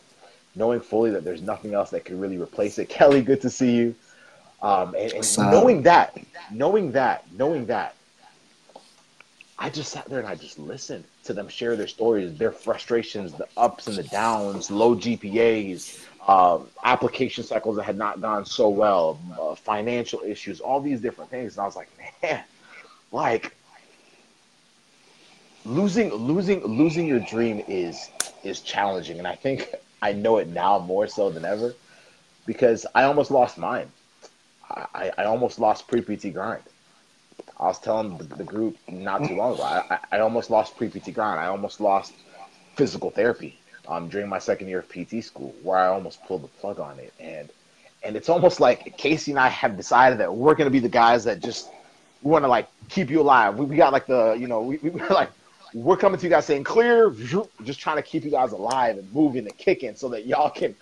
knowing 0.55 0.81
fully 0.81 1.11
that 1.11 1.25
there's 1.25 1.43
nothing 1.43 1.75
else 1.75 1.91
that 1.91 2.05
could 2.05 2.21
really 2.21 2.39
replace 2.39 2.79
it. 2.79 2.89
Kelly, 2.97 3.23
good 3.23 3.41
to 3.41 3.51
see 3.51 3.75
you. 3.75 3.95
Um, 4.67 4.97
and, 4.99 5.13
and 5.13 5.37
knowing 5.37 5.83
that, 5.83 6.19
knowing 6.51 6.91
that, 6.93 7.25
knowing 7.33 7.67
that, 7.67 7.95
I 9.59 9.71
just 9.71 9.93
sat 9.93 10.07
there 10.07 10.19
and 10.19 10.27
I 10.27 10.35
just 10.35 10.59
listened 10.59 11.05
to 11.25 11.33
them 11.33 11.49
share 11.49 11.77
their 11.77 11.87
stories, 11.87 12.37
their 12.37 12.51
frustrations, 12.51 13.33
the 13.33 13.47
ups 13.57 13.87
and 13.87 13.97
the 13.97 14.03
downs, 14.03 14.69
low 14.69 14.97
GPAs, 14.97 16.05
um, 16.29 16.67
application 16.83 17.45
cycles 17.45 17.77
that 17.77 17.85
had 17.85 17.97
not 17.97 18.21
gone 18.21 18.45
so 18.45 18.69
well, 18.69 19.21
uh, 19.41 19.55
financial 19.55 20.21
issues, 20.23 20.61
all 20.61 20.81
these 20.81 21.01
different 21.01 21.31
things. 21.31 21.55
And 21.55 21.63
I 21.63 21.67
was 21.67 21.77
like, 21.77 21.89
man, 22.21 22.43
like 23.13 23.55
losing, 25.65 26.13
losing, 26.13 26.65
losing 26.65 27.07
your 27.07 27.21
dream 27.21 27.63
is 27.69 28.11
is 28.43 28.61
challenging, 28.63 29.19
and 29.19 29.29
I 29.29 29.37
think 29.37 29.73
I 30.03 30.13
know 30.13 30.39
it 30.39 30.49
now 30.49 30.81
more 30.81 31.07
so 31.07 31.31
than 31.31 31.45
ever 31.45 31.73
because 32.47 32.85
I 32.97 33.05
almost 33.05 33.31
lost 33.31 33.59
mine. 33.59 33.91
I, 34.71 35.13
I 35.19 35.25
almost 35.25 35.59
lost 35.59 35.87
pre 35.89 36.01
PT 36.01 36.33
grind. 36.33 36.63
I 37.59 37.67
was 37.67 37.79
telling 37.79 38.19
the, 38.19 38.25
the, 38.25 38.45
group 38.45 38.77
not 38.89 39.25
too 39.25 39.35
long 39.37 39.55
ago. 39.55 39.63
I, 39.63 39.99
I 40.13 40.19
almost 40.19 40.51
lost 40.51 40.77
pre 40.77 40.89
PT 40.89 41.15
grind. 41.15 41.41
I 41.41 41.47
almost 41.47 41.81
lost 41.81 42.13
physical 42.75 43.11
therapy 43.11 43.59
um, 43.89 44.09
during 44.09 44.29
my 44.29 44.39
second 44.39 44.69
year 44.69 44.81
of 44.81 44.89
PT 44.89 45.25
school, 45.25 45.55
where 45.63 45.79
I 45.79 45.87
almost 45.87 46.25
pulled 46.25 46.43
the 46.43 46.49
plug 46.49 46.81
on 46.81 46.99
it, 46.99 47.13
and 47.21 47.49
and 48.03 48.17
it's 48.17 48.29
almost 48.29 48.61
like 48.61 48.97
Casey 48.97 49.33
and 49.33 49.41
I 49.41 49.49
have 49.49 49.77
decided 49.77 50.19
that 50.19 50.35
we're 50.35 50.55
going 50.55 50.67
to 50.67 50.71
be 50.71 50.79
the 50.79 50.89
guys 50.89 51.25
that 51.25 51.41
just 51.41 51.71
want 52.23 52.45
to 52.45 52.49
like 52.49 52.69
keep 52.89 53.11
you 53.11 53.21
alive. 53.21 53.59
We, 53.59 53.67
we 53.67 53.77
got 53.77 53.93
like 53.93 54.07
the 54.07 54.35
you 54.39 54.47
know 54.47 54.61
we, 54.63 54.79
we 54.79 54.91
like 55.11 55.31
we're 55.75 55.97
coming 55.97 56.19
to 56.19 56.25
you 56.25 56.31
guys 56.31 56.47
saying 56.47 56.65
clear, 56.65 57.11
just 57.65 57.81
trying 57.81 57.97
to 57.97 58.03
keep 58.03 58.25
you 58.25 58.31
guys 58.31 58.53
alive 58.53 58.99
and 58.99 59.13
moving 59.13 59.47
and 59.47 59.57
kicking 59.59 59.95
so 59.95 60.09
that 60.11 60.27
y'all 60.27 60.51
can 60.51 60.75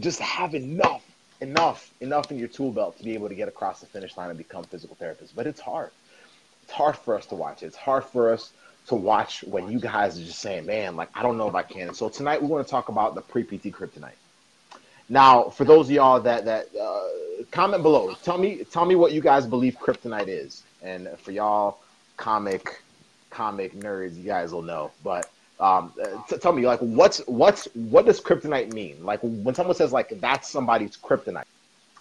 just 0.00 0.18
have 0.20 0.54
enough, 0.54 1.03
enough, 1.44 1.92
enough 2.00 2.30
in 2.30 2.38
your 2.38 2.48
tool 2.48 2.72
belt 2.72 2.98
to 2.98 3.04
be 3.04 3.14
able 3.14 3.28
to 3.28 3.34
get 3.34 3.48
across 3.48 3.80
the 3.80 3.86
finish 3.86 4.16
line 4.16 4.30
and 4.30 4.38
become 4.38 4.64
physical 4.64 4.96
therapists. 5.00 5.32
But 5.34 5.46
it's 5.46 5.60
hard. 5.60 5.90
It's 6.64 6.72
hard 6.72 6.96
for 6.96 7.16
us 7.16 7.26
to 7.26 7.34
watch. 7.34 7.62
It's 7.62 7.76
hard 7.76 8.04
for 8.04 8.32
us 8.32 8.52
to 8.88 8.94
watch 8.94 9.44
when 9.44 9.70
you 9.70 9.78
guys 9.78 10.18
are 10.18 10.24
just 10.24 10.40
saying, 10.40 10.66
man, 10.66 10.96
like 10.96 11.10
I 11.14 11.22
don't 11.22 11.38
know 11.38 11.48
if 11.48 11.54
I 11.54 11.62
can. 11.62 11.94
So 11.94 12.08
tonight 12.08 12.40
we 12.42 12.48
want 12.48 12.66
to 12.66 12.70
talk 12.70 12.88
about 12.88 13.14
the 13.14 13.20
pre 13.20 13.44
PT 13.44 13.64
kryptonite. 13.72 14.18
Now, 15.08 15.50
for 15.50 15.64
those 15.64 15.86
of 15.86 15.92
y'all 15.92 16.20
that 16.20 16.46
that 16.46 16.66
uh, 16.74 17.44
comment 17.50 17.82
below, 17.82 18.14
tell 18.22 18.38
me 18.38 18.64
tell 18.64 18.86
me 18.86 18.94
what 18.94 19.12
you 19.12 19.20
guys 19.20 19.46
believe 19.46 19.76
kryptonite 19.78 20.28
is, 20.28 20.62
and 20.82 21.08
for 21.18 21.30
y'all 21.30 21.78
comic 22.16 22.82
comic 23.30 23.74
nerds, 23.74 24.16
you 24.16 24.24
guys 24.24 24.52
will 24.52 24.62
know. 24.62 24.90
But 25.02 25.30
um, 25.60 25.92
t- 26.28 26.36
tell 26.38 26.52
me, 26.52 26.66
like, 26.66 26.80
what's 26.80 27.18
what's 27.26 27.66
what 27.74 28.06
does 28.06 28.20
kryptonite 28.20 28.72
mean? 28.72 29.04
Like, 29.04 29.20
when 29.20 29.54
someone 29.54 29.76
says 29.76 29.92
like 29.92 30.20
that's 30.20 30.48
somebody's 30.48 30.96
kryptonite, 30.96 31.44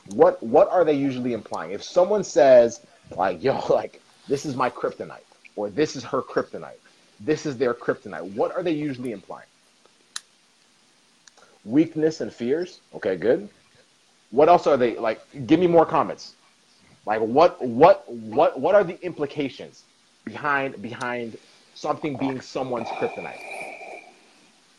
what 0.08 0.42
what 0.42 0.70
are 0.70 0.84
they 0.84 0.94
usually 0.94 1.34
implying? 1.34 1.72
If 1.72 1.84
someone 1.84 2.24
says 2.24 2.82
like, 3.16 3.44
yo, 3.44 3.64
like 3.70 4.02
this 4.28 4.46
is 4.46 4.56
my 4.56 4.70
kryptonite, 4.70 5.26
or 5.56 5.70
this 5.70 5.96
is 5.96 6.04
her 6.04 6.22
kryptonite, 6.22 6.80
this 7.20 7.46
is 7.46 7.58
their 7.58 7.74
kryptonite, 7.74 8.34
what 8.34 8.56
are 8.56 8.64
they 8.64 8.72
usually 8.72 9.12
implying? 9.12 9.48
Weakness 11.64 12.22
and 12.22 12.34
fears. 12.34 12.82
Okay, 12.94 13.16
good. 13.16 13.48
What 14.32 14.50
else 14.50 14.66
are 14.66 14.78
they 14.78 14.98
like? 14.98 15.22
Give 15.46 15.60
me 15.60 15.68
more 15.68 15.86
comments. 15.86 16.34
Like, 17.06 17.22
what 17.22 17.64
what 17.64 18.12
what 18.12 18.60
what 18.60 18.74
are 18.76 18.84
the 18.84 19.00
implications 19.06 19.84
behind 20.26 20.82
behind 20.82 21.38
something 21.74 22.18
being 22.18 22.42
someone's 22.42 22.88
kryptonite? 22.90 23.40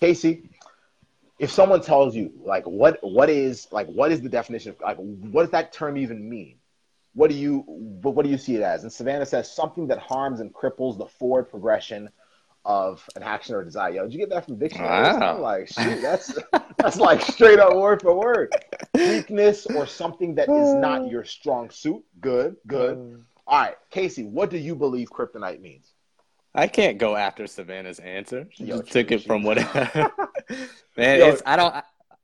Casey, 0.01 0.49
if 1.39 1.51
someone 1.51 1.81
tells 1.81 2.15
you 2.15 2.33
like 2.45 2.65
what 2.65 2.99
what 3.03 3.29
is 3.29 3.69
like 3.73 3.87
what 3.89 4.13
is 4.13 4.21
the 4.21 4.29
definition 4.29 4.71
of 4.71 4.81
like 4.81 4.97
what 4.99 5.43
does 5.43 5.51
that 5.51 5.73
term 5.73 5.97
even 5.97 6.29
mean? 6.29 6.57
What 7.15 7.31
do 7.31 7.37
you 7.37 7.61
what 7.67 8.25
do 8.25 8.31
you 8.31 8.39
see 8.39 8.57
it 8.57 8.63
as? 8.63 8.83
And 8.83 8.93
Savannah 8.93 9.27
says 9.27 9.51
something 9.51 9.89
that 9.89 9.99
harms 9.99 10.41
and 10.41 10.53
cripples 10.53 10.99
the 10.99 11.07
forward 11.07 11.45
progression 11.45 12.11
of 12.65 13.07
an 13.15 13.23
action 13.23 13.55
or 13.55 13.63
desire. 13.63 13.93
Yo, 13.93 14.03
did 14.05 14.13
you 14.13 14.19
get 14.19 14.31
that 14.31 14.47
from 14.47 14.59
dictionary? 14.59 14.89
Wow. 14.89 15.37
I'm 15.37 15.41
like, 15.43 15.69
shoot, 15.69 16.01
that's 16.01 16.39
that's 16.79 16.97
like 16.97 17.21
straight 17.23 17.59
up 17.59 17.75
word 17.75 18.03
for 18.03 18.15
word. 18.15 18.55
Weakness 18.95 19.67
or 19.67 19.87
something 19.87 20.35
that 20.37 20.49
is 20.49 20.75
not 20.75 21.07
your 21.11 21.25
strong 21.25 21.71
suit. 21.71 22.03
Good, 22.21 22.57
good. 22.67 22.97
Mm. 22.97 23.23
All 23.47 23.61
right, 23.61 23.77
Casey, 23.91 24.25
what 24.25 24.49
do 24.51 24.57
you 24.57 24.75
believe 24.75 25.11
kryptonite 25.11 25.61
means? 25.61 25.94
I 26.55 26.69
can't 26.69 26.99
go 26.99 27.17
after 27.17 27.47
Savannah's 27.47 27.99
answer. 27.99 28.47
She 28.53 28.65
Yo, 28.65 28.79
just 28.81 28.93
took 28.93 29.11
it 29.11 29.25
from 29.25 29.43
what. 29.43 29.57
Man, 30.97 31.19
Yo. 31.19 31.29
it's 31.29 31.43
I 31.45 31.57
don't 31.57 31.75
I, 31.75 31.83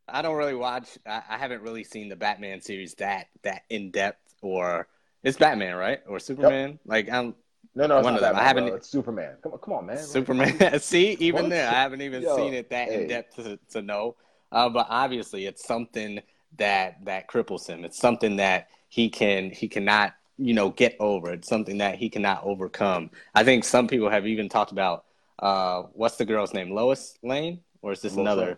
I 0.08 0.22
don't 0.22 0.36
really 0.36 0.54
watch. 0.54 0.98
I, 1.06 1.22
I 1.28 1.36
haven't 1.38 1.62
really 1.62 1.84
seen 1.84 2.08
the 2.08 2.16
Batman 2.16 2.60
series 2.60 2.94
that 2.94 3.26
that 3.42 3.62
in 3.70 3.90
depth. 3.90 4.18
Or 4.42 4.88
it's 5.22 5.36
Batman, 5.36 5.76
right? 5.76 6.00
Or 6.08 6.18
Superman? 6.18 6.78
Like 6.86 7.10
I'm 7.10 7.34
No, 7.74 7.86
no, 7.86 7.98
it's 7.98 8.04
One 8.04 8.14
not 8.14 8.18
of 8.18 8.20
them. 8.22 8.32
Batman, 8.34 8.42
I 8.42 8.46
haven't- 8.46 8.66
bro. 8.68 8.74
It's 8.76 8.88
Superman. 8.88 9.36
Come 9.42 9.52
on, 9.52 9.58
come 9.58 9.74
on, 9.74 9.86
man. 9.86 9.98
Superman. 9.98 10.78
See, 10.80 11.12
even 11.20 11.48
there, 11.48 11.68
I 11.68 11.74
haven't 11.74 12.00
even 12.02 12.22
Yo, 12.22 12.36
seen 12.36 12.54
it 12.54 12.70
that 12.70 12.88
hey. 12.88 13.02
in 13.02 13.08
depth 13.08 13.36
to, 13.36 13.58
to 13.72 13.82
know. 13.82 14.16
Uh, 14.52 14.68
but 14.68 14.86
obviously, 14.88 15.46
it's 15.46 15.64
something 15.66 16.20
that 16.56 17.04
that 17.04 17.28
cripples 17.28 17.66
him. 17.66 17.84
It's 17.84 17.98
something 17.98 18.36
that 18.36 18.68
he 18.88 19.08
can 19.08 19.50
he 19.50 19.68
cannot 19.68 20.14
you 20.40 20.54
know 20.54 20.70
get 20.70 20.96
over. 21.00 21.30
It's 21.32 21.48
something 21.48 21.78
that 21.78 21.96
he 21.96 22.08
cannot 22.08 22.42
overcome. 22.44 23.10
I 23.34 23.44
think 23.44 23.64
some 23.64 23.86
people 23.88 24.08
have 24.10 24.26
even 24.26 24.48
talked 24.48 24.72
about 24.72 25.04
uh, 25.38 25.82
what's 25.92 26.16
the 26.16 26.24
girl's 26.24 26.52
name, 26.54 26.70
Lois 26.72 27.16
Lane, 27.22 27.60
or 27.82 27.92
is 27.92 28.00
this 28.02 28.14
Lois 28.14 28.20
another? 28.24 28.46
Lane. 28.46 28.56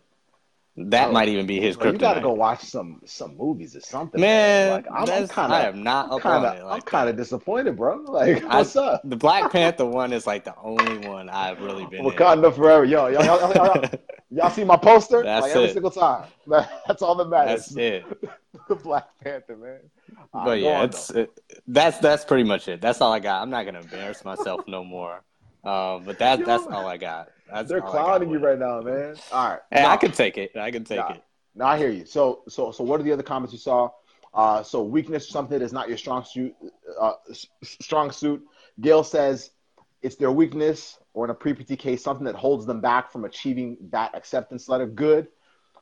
That 0.91 1.11
Oh. 1.11 1.13
might 1.13 1.29
even 1.29 1.47
be 1.47 1.61
his 1.61 1.77
Bro, 1.77 1.93
you 1.93 1.99
got 1.99 2.15
to 2.15 2.23
go 2.23 2.33
watch 2.33 2.63
some 2.63 3.03
some 3.05 3.37
movies 3.37 3.77
or 3.77 3.81
something, 3.81 4.19
Man, 4.19 4.71
Like, 4.73 4.87
I'm, 4.91 4.97
I'm 5.01 5.05
that's- 5.05 5.31
kind 5.31 5.53
I 5.53 5.61
of, 5.65 5.75
am 5.75 5.83
not 5.83 6.07
I'm 6.11 6.19
kinda, 6.19 6.65
like 6.65 6.75
I'm 6.77 6.81
kind 6.81 7.11
of 7.11 7.17
disappointed, 7.17 7.77
bro. 7.77 7.99
Like, 8.09 8.43
I- 8.45 8.57
what's 8.59 8.75
up? 8.75 9.03
The 9.05 9.17
Black 9.17 9.53
Panther 9.53 9.85
one 9.85 10.15
is 10.15 10.27
like 10.27 10.45
the 10.45 10.55
only 10.63 11.07
one 11.07 11.29
I've 11.29 11.61
really 11.61 11.85
been. 11.87 12.07
in. 12.07 12.11
Wakanda 12.11 12.55
forever, 12.57 12.85
yo, 12.87 13.09
yo, 13.09 13.21
y'all, 13.23 13.39
y'all, 13.53 13.55
y'all, 13.55 13.85
y'all 14.31 14.51
see 14.51 14.65
my 14.65 14.79
poster? 14.79 15.23
That's 15.23 15.43
like 15.43 15.51
every 15.57 15.65
it. 15.69 15.73
single 15.75 15.91
time. 15.91 16.25
That's 16.47 17.03
all 17.03 17.17
that 17.17 17.29
matters. 17.29 17.67
That's 17.67 17.77
it. 17.77 18.31
the 18.69 18.75
Black 18.75 19.09
Panther, 19.23 19.57
man. 19.59 19.81
But 20.33 20.61
yeah, 20.61 20.85
it's 20.85 21.11
it, 21.11 21.31
that's 21.67 21.99
that's 21.99 22.25
pretty 22.25 22.45
much 22.45 22.67
it. 22.69 22.81
That's 22.81 23.01
all 23.01 23.13
I 23.13 23.19
got. 23.21 23.43
I'm 23.43 23.51
not 23.51 23.65
gonna 23.67 23.81
embarrass 23.81 24.25
myself 24.25 24.63
no 24.67 24.83
more. 24.83 25.23
Um, 25.65 26.05
but 26.05 26.19
that 26.19 26.41
Yo. 26.41 26.47
that's 26.47 26.67
all 26.67 26.87
I 26.87 26.97
got. 26.97 27.29
That's 27.51 27.69
They're 27.69 27.83
clowning 27.83 28.31
you 28.31 28.39
right 28.39 28.59
now, 28.59 28.81
man. 28.81 29.15
All 29.31 29.51
right. 29.51 29.61
Now- 29.71 29.91
I 29.91 29.97
can 29.97 30.11
take 30.11 30.39
it. 30.39 30.57
I 30.57 30.71
can 30.71 30.85
take 30.85 30.99
Nah. 30.99 31.13
it. 31.13 31.23
Now 31.55 31.67
I 31.67 31.77
hear 31.77 31.91
you. 31.91 32.07
So, 32.07 32.43
so, 32.49 32.73
so, 32.73 32.83
what 32.83 32.99
are 32.99 33.03
the 33.03 33.13
other 33.13 33.23
comments 33.23 33.53
you 33.53 33.59
saw? 33.59 33.91
Uh, 34.33 34.63
so 34.63 34.83
weakness, 34.83 35.29
something 35.29 35.59
that 35.59 35.65
is 35.65 35.73
not 35.73 35.89
your 35.89 35.99
strong 35.99 36.25
suit. 36.25 36.55
Uh, 36.99 37.13
strong 37.63 38.11
suit. 38.11 38.43
Gail 38.81 39.05
says 39.05 39.51
it's 40.01 40.17
their 40.17 40.33
weakness, 40.33 40.99
or 41.13 41.27
in 41.27 41.31
a 41.31 41.35
pre-PT 41.35 41.79
case, 41.79 42.03
something 42.03 42.25
that 42.25 42.35
holds 42.35 42.65
them 42.65 42.81
back 42.81 43.13
from 43.13 43.27
achieving 43.27 43.77
that 43.91 44.15
acceptance 44.15 44.69
letter. 44.71 44.87
Good. 44.87 45.29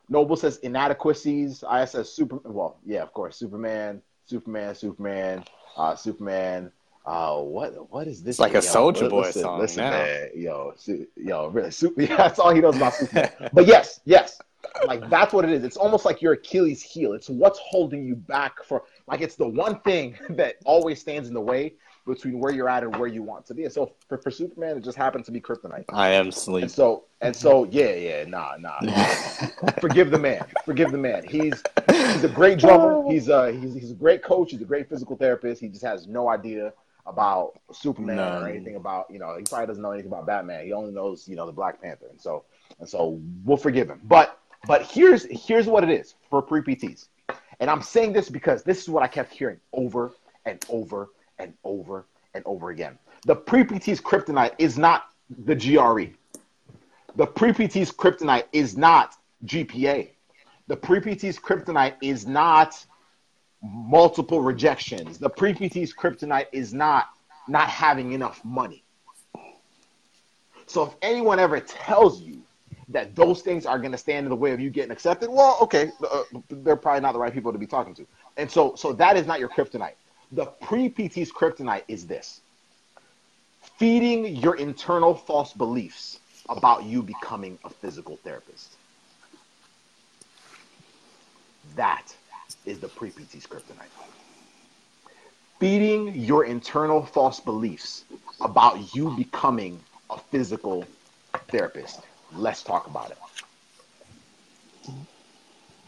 Noble 0.09 0.35
says 0.35 0.57
inadequacies. 0.57 1.63
I 1.63 1.85
says 1.85 2.11
super. 2.11 2.39
Well, 2.43 2.79
yeah, 2.85 3.01
of 3.01 3.13
course, 3.13 3.37
Superman, 3.37 4.01
Superman, 4.31 4.73
Superman, 4.75 5.43
uh, 5.75 5.93
Superman. 5.95 6.71
Uh, 7.05 7.37
what 7.39 7.91
what 7.91 8.07
is 8.07 8.23
this? 8.23 8.35
It's 8.35 8.39
like 8.39 8.55
a 8.55 8.61
Yo, 8.63 8.87
li- 8.87 9.09
Boy 9.09 9.21
listen, 9.23 9.41
song 9.41 9.59
Listen, 9.59 9.83
now. 9.83 9.89
man, 9.91 10.29
yo, 10.35 10.73
su- 10.77 11.07
yo, 11.17 11.47
really, 11.47 11.71
super, 11.71 12.01
yeah, 12.03 12.15
that's 12.15 12.39
all 12.39 12.53
he 12.55 12.61
knows 12.61 12.77
about 12.77 12.93
Superman. 12.93 13.31
But 13.53 13.67
yes, 13.67 13.99
yes, 14.05 14.39
like 14.85 15.09
that's 15.09 15.33
what 15.33 15.43
it 15.43 15.51
is. 15.51 15.63
It's 15.65 15.75
almost 15.75 16.05
like 16.05 16.21
your 16.21 16.33
Achilles 16.33 16.81
heel. 16.81 17.11
It's 17.11 17.29
what's 17.29 17.59
holding 17.59 18.05
you 18.05 18.15
back 18.15 18.63
for 18.63 18.83
like 19.07 19.19
it's 19.19 19.35
the 19.35 19.47
one 19.47 19.81
thing 19.81 20.15
that 20.29 20.55
always 20.63 21.01
stands 21.01 21.27
in 21.27 21.33
the 21.33 21.41
way 21.41 21.73
between 22.13 22.39
where 22.39 22.51
you're 22.53 22.69
at 22.69 22.83
and 22.83 22.95
where 22.97 23.07
you 23.07 23.23
want 23.23 23.45
to 23.47 23.53
be. 23.53 23.63
And 23.63 23.73
so 23.73 23.91
for, 24.07 24.17
for 24.17 24.31
Superman, 24.31 24.77
it 24.77 24.83
just 24.83 24.97
happens 24.97 25.25
to 25.27 25.31
be 25.31 25.41
kryptonite. 25.41 25.85
I 25.89 26.09
am 26.09 26.25
And 26.25 26.33
sleep. 26.33 26.69
so 26.69 27.03
and 27.21 27.35
so, 27.35 27.65
yeah, 27.65 27.93
yeah, 27.93 28.25
nah, 28.25 28.55
nah. 28.59 28.79
Forgive 29.79 30.09
the 30.11 30.17
man. 30.19 30.43
Forgive 30.65 30.91
the 30.91 30.97
man. 30.97 31.23
He's 31.27 31.61
he's 31.91 32.23
a 32.23 32.29
great 32.29 32.57
drummer. 32.57 33.03
He's 33.09 33.27
a 33.29 33.51
he's 33.51 33.73
he's 33.75 33.91
a 33.91 33.95
great 33.95 34.23
coach. 34.23 34.51
He's 34.51 34.61
a 34.61 34.65
great 34.65 34.89
physical 34.89 35.15
therapist. 35.15 35.61
He 35.61 35.67
just 35.67 35.83
has 35.83 36.07
no 36.07 36.29
idea 36.29 36.73
about 37.05 37.53
Superman 37.71 38.15
None. 38.17 38.43
or 38.43 38.47
anything 38.47 38.75
about 38.75 39.05
you 39.11 39.19
know. 39.19 39.35
He 39.37 39.43
probably 39.43 39.67
doesn't 39.67 39.83
know 39.83 39.91
anything 39.91 40.11
about 40.11 40.25
Batman. 40.25 40.65
He 40.65 40.73
only 40.73 40.91
knows 40.91 41.27
you 41.27 41.35
know 41.35 41.45
the 41.45 41.51
Black 41.51 41.81
Panther. 41.81 42.07
And 42.09 42.19
so 42.19 42.43
and 42.79 42.89
so 42.89 43.19
we'll 43.45 43.57
forgive 43.57 43.89
him. 43.89 43.99
But 44.05 44.39
but 44.65 44.81
here's 44.83 45.25
here's 45.29 45.67
what 45.67 45.83
it 45.83 45.89
is 45.91 46.15
for 46.29 46.41
pre 46.41 46.61
PTs. 46.61 47.07
And 47.59 47.69
I'm 47.69 47.83
saying 47.83 48.13
this 48.13 48.29
because 48.29 48.63
this 48.63 48.81
is 48.81 48.89
what 48.89 49.03
I 49.03 49.07
kept 49.07 49.31
hearing 49.31 49.59
over 49.73 50.11
and 50.45 50.63
over 50.69 51.09
and 51.41 51.53
over 51.63 52.05
and 52.33 52.43
over 52.45 52.69
again. 52.69 52.97
The 53.25 53.35
pre 53.35 53.63
PT's 53.63 53.99
kryptonite 53.99 54.53
is 54.57 54.77
not 54.77 55.09
the 55.45 55.55
GRE. 55.55 56.13
The 57.15 57.25
pre 57.25 57.51
PT's 57.51 57.91
kryptonite 57.91 58.45
is 58.53 58.77
not 58.77 59.15
GPA. 59.45 60.09
The 60.67 60.77
pre 60.77 60.99
PT's 60.99 61.39
kryptonite 61.39 61.95
is 62.01 62.25
not 62.25 62.85
multiple 63.61 64.41
rejections. 64.41 65.17
The 65.17 65.29
pre 65.29 65.53
PT's 65.53 65.93
kryptonite 65.93 66.47
is 66.51 66.73
not 66.73 67.09
not 67.47 67.67
having 67.67 68.13
enough 68.13 68.43
money. 68.45 68.83
So 70.67 70.83
if 70.83 70.95
anyone 71.01 71.39
ever 71.39 71.59
tells 71.59 72.21
you 72.21 72.41
that 72.89 73.15
those 73.15 73.41
things 73.41 73.65
are 73.65 73.79
going 73.79 73.91
to 73.91 73.97
stand 73.97 74.25
in 74.25 74.29
the 74.29 74.35
way 74.35 74.51
of 74.51 74.59
you 74.59 74.69
getting 74.69 74.91
accepted, 74.91 75.29
well, 75.29 75.57
okay, 75.61 75.91
uh, 76.09 76.23
they're 76.49 76.75
probably 76.75 77.01
not 77.01 77.13
the 77.13 77.19
right 77.19 77.33
people 77.33 77.51
to 77.51 77.57
be 77.57 77.67
talking 77.67 77.93
to. 77.95 78.07
And 78.37 78.49
so, 78.49 78.75
so 78.75 78.93
that 78.93 79.17
is 79.17 79.25
not 79.27 79.39
your 79.39 79.49
kryptonite. 79.49 79.95
The 80.31 80.45
pre 80.45 80.89
PT's 80.89 81.31
kryptonite 81.31 81.83
is 81.87 82.07
this: 82.07 82.41
feeding 83.77 84.35
your 84.35 84.55
internal 84.55 85.13
false 85.13 85.53
beliefs 85.53 86.19
about 86.47 86.83
you 86.83 87.03
becoming 87.03 87.57
a 87.63 87.69
physical 87.69 88.17
therapist. 88.17 88.75
That 91.75 92.15
is 92.65 92.79
the 92.79 92.87
pre 92.87 93.09
PT's 93.09 93.45
kryptonite. 93.45 93.91
Feeding 95.59 96.15
your 96.15 96.45
internal 96.45 97.05
false 97.05 97.39
beliefs 97.39 98.05
about 98.39 98.95
you 98.95 99.11
becoming 99.15 99.79
a 100.09 100.17
physical 100.17 100.85
therapist. 101.49 102.01
Let's 102.33 102.63
talk 102.63 102.87
about 102.87 103.11
it. 103.11 103.17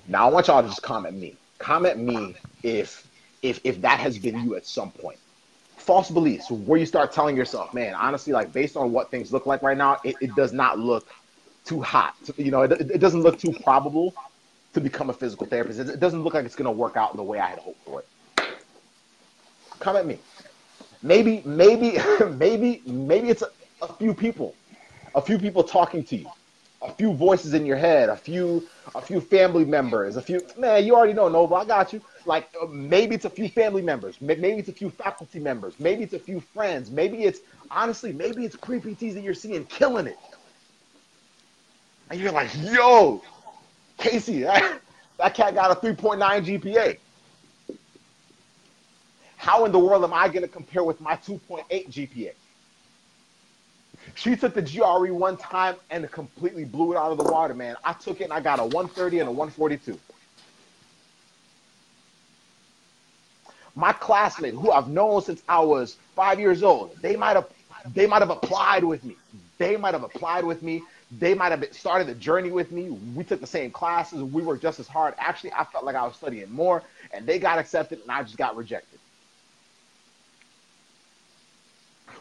Now 0.08 0.28
I 0.28 0.32
want 0.32 0.48
y'all 0.48 0.62
to 0.62 0.68
just 0.68 0.84
comment 0.84 1.16
me. 1.16 1.36
Comment 1.58 1.98
me 1.98 2.36
if 2.62 3.08
if 3.44 3.62
if 3.64 3.82
that 3.82 4.00
has 4.00 4.18
been 4.18 4.40
you 4.44 4.56
at 4.56 4.66
some 4.66 4.92
point. 4.92 5.20
False 5.78 6.12
beliefs, 6.12 6.50
where 6.52 6.80
you 6.80 6.88
start 6.88 7.12
telling 7.14 7.38
yourself, 7.38 7.74
man, 7.74 7.96
honestly, 7.96 8.34
like 8.34 8.54
based 8.54 8.78
on 8.78 8.92
what 8.94 9.12
things 9.12 9.34
look 9.34 9.46
like 9.46 9.62
right 9.64 9.78
now, 9.78 10.00
it, 10.06 10.16
it 10.22 10.36
does 10.36 10.54
not 10.54 10.80
look 10.80 11.08
too 11.66 11.82
hot. 11.82 12.16
You 12.38 12.52
know, 12.52 12.64
it, 12.64 12.74
it 12.74 13.00
doesn't 13.00 13.22
look 13.22 13.40
too 13.40 13.54
probable 13.64 14.16
to 14.74 14.82
become 14.82 15.10
a 15.10 15.14
physical 15.14 15.48
therapist. 15.48 15.80
It, 15.80 15.90
it 15.90 16.00
doesn't 16.02 16.24
look 16.24 16.36
like 16.36 16.46
it's 16.46 16.56
going 16.56 16.68
to 16.68 16.72
work 16.72 16.98
out 16.98 17.16
the 17.18 17.24
way 17.24 17.40
I 17.40 17.48
had 17.50 17.60
hoped 17.60 17.84
for 17.86 18.02
it. 18.02 18.08
come 19.80 19.98
at 19.98 20.06
me. 20.06 20.20
Maybe, 21.04 21.44
maybe, 21.46 22.00
maybe, 22.38 22.82
maybe 22.86 23.30
it's 23.30 23.44
a, 23.44 23.50
a 23.82 23.94
few 23.94 24.14
people, 24.14 24.56
a 25.16 25.22
few 25.22 25.40
people 25.40 25.64
talking 25.64 26.04
to 26.06 26.18
you, 26.18 26.30
a 26.82 26.92
few 26.94 27.14
voices 27.14 27.54
in 27.54 27.66
your 27.66 27.78
head, 27.78 28.10
a 28.10 28.16
few, 28.16 28.68
a 28.96 29.02
few 29.02 29.22
family 29.22 29.66
members, 29.66 30.18
a 30.18 30.22
few. 30.22 30.42
Man, 30.58 30.86
you 30.86 30.96
already 30.96 31.14
know, 31.14 31.30
Nova. 31.30 31.56
I 31.56 31.66
got 31.66 31.94
you. 31.94 32.02
Like 32.26 32.50
uh, 32.62 32.68
maybe 32.68 33.16
it's 33.16 33.26
a 33.26 33.30
few 33.30 33.50
family 33.50 33.82
members, 33.82 34.22
maybe 34.22 34.50
it's 34.54 34.70
a 34.70 34.74
few 34.74 34.90
faculty 34.90 35.40
members, 35.40 35.76
maybe 35.80 36.04
it's 36.04 36.14
a 36.14 36.20
few 36.20 36.40
friends, 36.40 36.90
maybe 36.90 37.24
it's 37.26 37.40
honestly, 37.72 38.14
maybe 38.14 38.46
it's 38.46 38.56
pre 38.56 38.80
PTs 38.80 39.14
that 39.16 39.24
you're 39.24 39.34
seeing 39.34 39.66
killing 39.66 40.08
it, 40.08 40.18
and 42.10 42.20
you're 42.20 42.32
like, 42.32 42.50
yo, 42.62 43.22
Casey, 43.98 44.48
I, 44.50 44.80
That 45.18 45.34
cat 45.36 45.54
got 45.54 45.72
a 45.72 45.76
3.9 45.76 46.20
GPA. 46.20 46.98
How 49.38 49.66
in 49.66 49.72
the 49.72 49.80
world 49.80 50.04
am 50.04 50.14
I 50.14 50.28
going 50.28 50.42
to 50.42 50.48
compare 50.48 50.84
with 50.84 51.02
my 51.02 51.16
2.8 51.16 51.66
GPA? 51.90 52.34
She 54.16 54.36
took 54.36 54.54
the 54.54 54.62
GRE 54.62 55.14
one 55.14 55.38
time 55.38 55.76
and 55.90 56.10
completely 56.12 56.66
blew 56.66 56.94
it 56.94 56.98
out 56.98 57.12
of 57.12 57.18
the 57.18 57.24
water, 57.24 57.54
man. 57.54 57.76
I 57.84 57.94
took 57.94 58.22
it 58.22 58.26
and 58.26 58.34
I 58.34 58.42
got 58.42 58.60
a 58.60 58.64
130 58.64 59.20
and 59.20 59.30
a 59.30 59.32
142. 59.32 59.98
My 63.76 63.94
classmate, 63.94 64.54
who 64.54 64.72
I've 64.72 64.88
known 64.88 65.22
since 65.22 65.42
I 65.50 65.60
was 65.60 65.98
five 66.16 66.40
years 66.40 66.64
old, 66.64 66.96
they 67.02 67.16
might 67.16 67.36
have 67.36 67.48
they 67.94 68.08
might 68.08 68.22
have 68.22 68.30
applied 68.30 68.84
with 68.84 69.04
me. 69.04 69.16
They 69.58 69.76
might 69.78 69.94
have 69.94 70.04
applied 70.04 70.46
with 70.46 70.62
me. 70.62 70.84
They 71.20 71.34
might 71.34 71.52
have 71.52 71.66
started 71.74 72.08
the 72.08 72.16
journey 72.16 72.50
with 72.50 72.72
me. 72.72 72.90
We 72.90 73.24
took 73.24 73.42
the 73.42 73.48
same 73.48 73.72
classes. 73.72 74.24
We 74.24 74.42
worked 74.42 74.62
just 74.62 74.80
as 74.80 74.88
hard. 74.88 75.14
Actually, 75.18 75.54
I 75.54 75.64
felt 75.66 75.84
like 75.84 75.96
I 75.96 76.06
was 76.06 76.16
studying 76.16 76.52
more, 76.52 76.82
and 77.14 77.26
they 77.26 77.40
got 77.40 77.60
accepted, 77.60 78.02
and 78.02 78.12
I 78.12 78.24
just 78.24 78.38
got 78.38 78.56
rejected. 78.56 79.00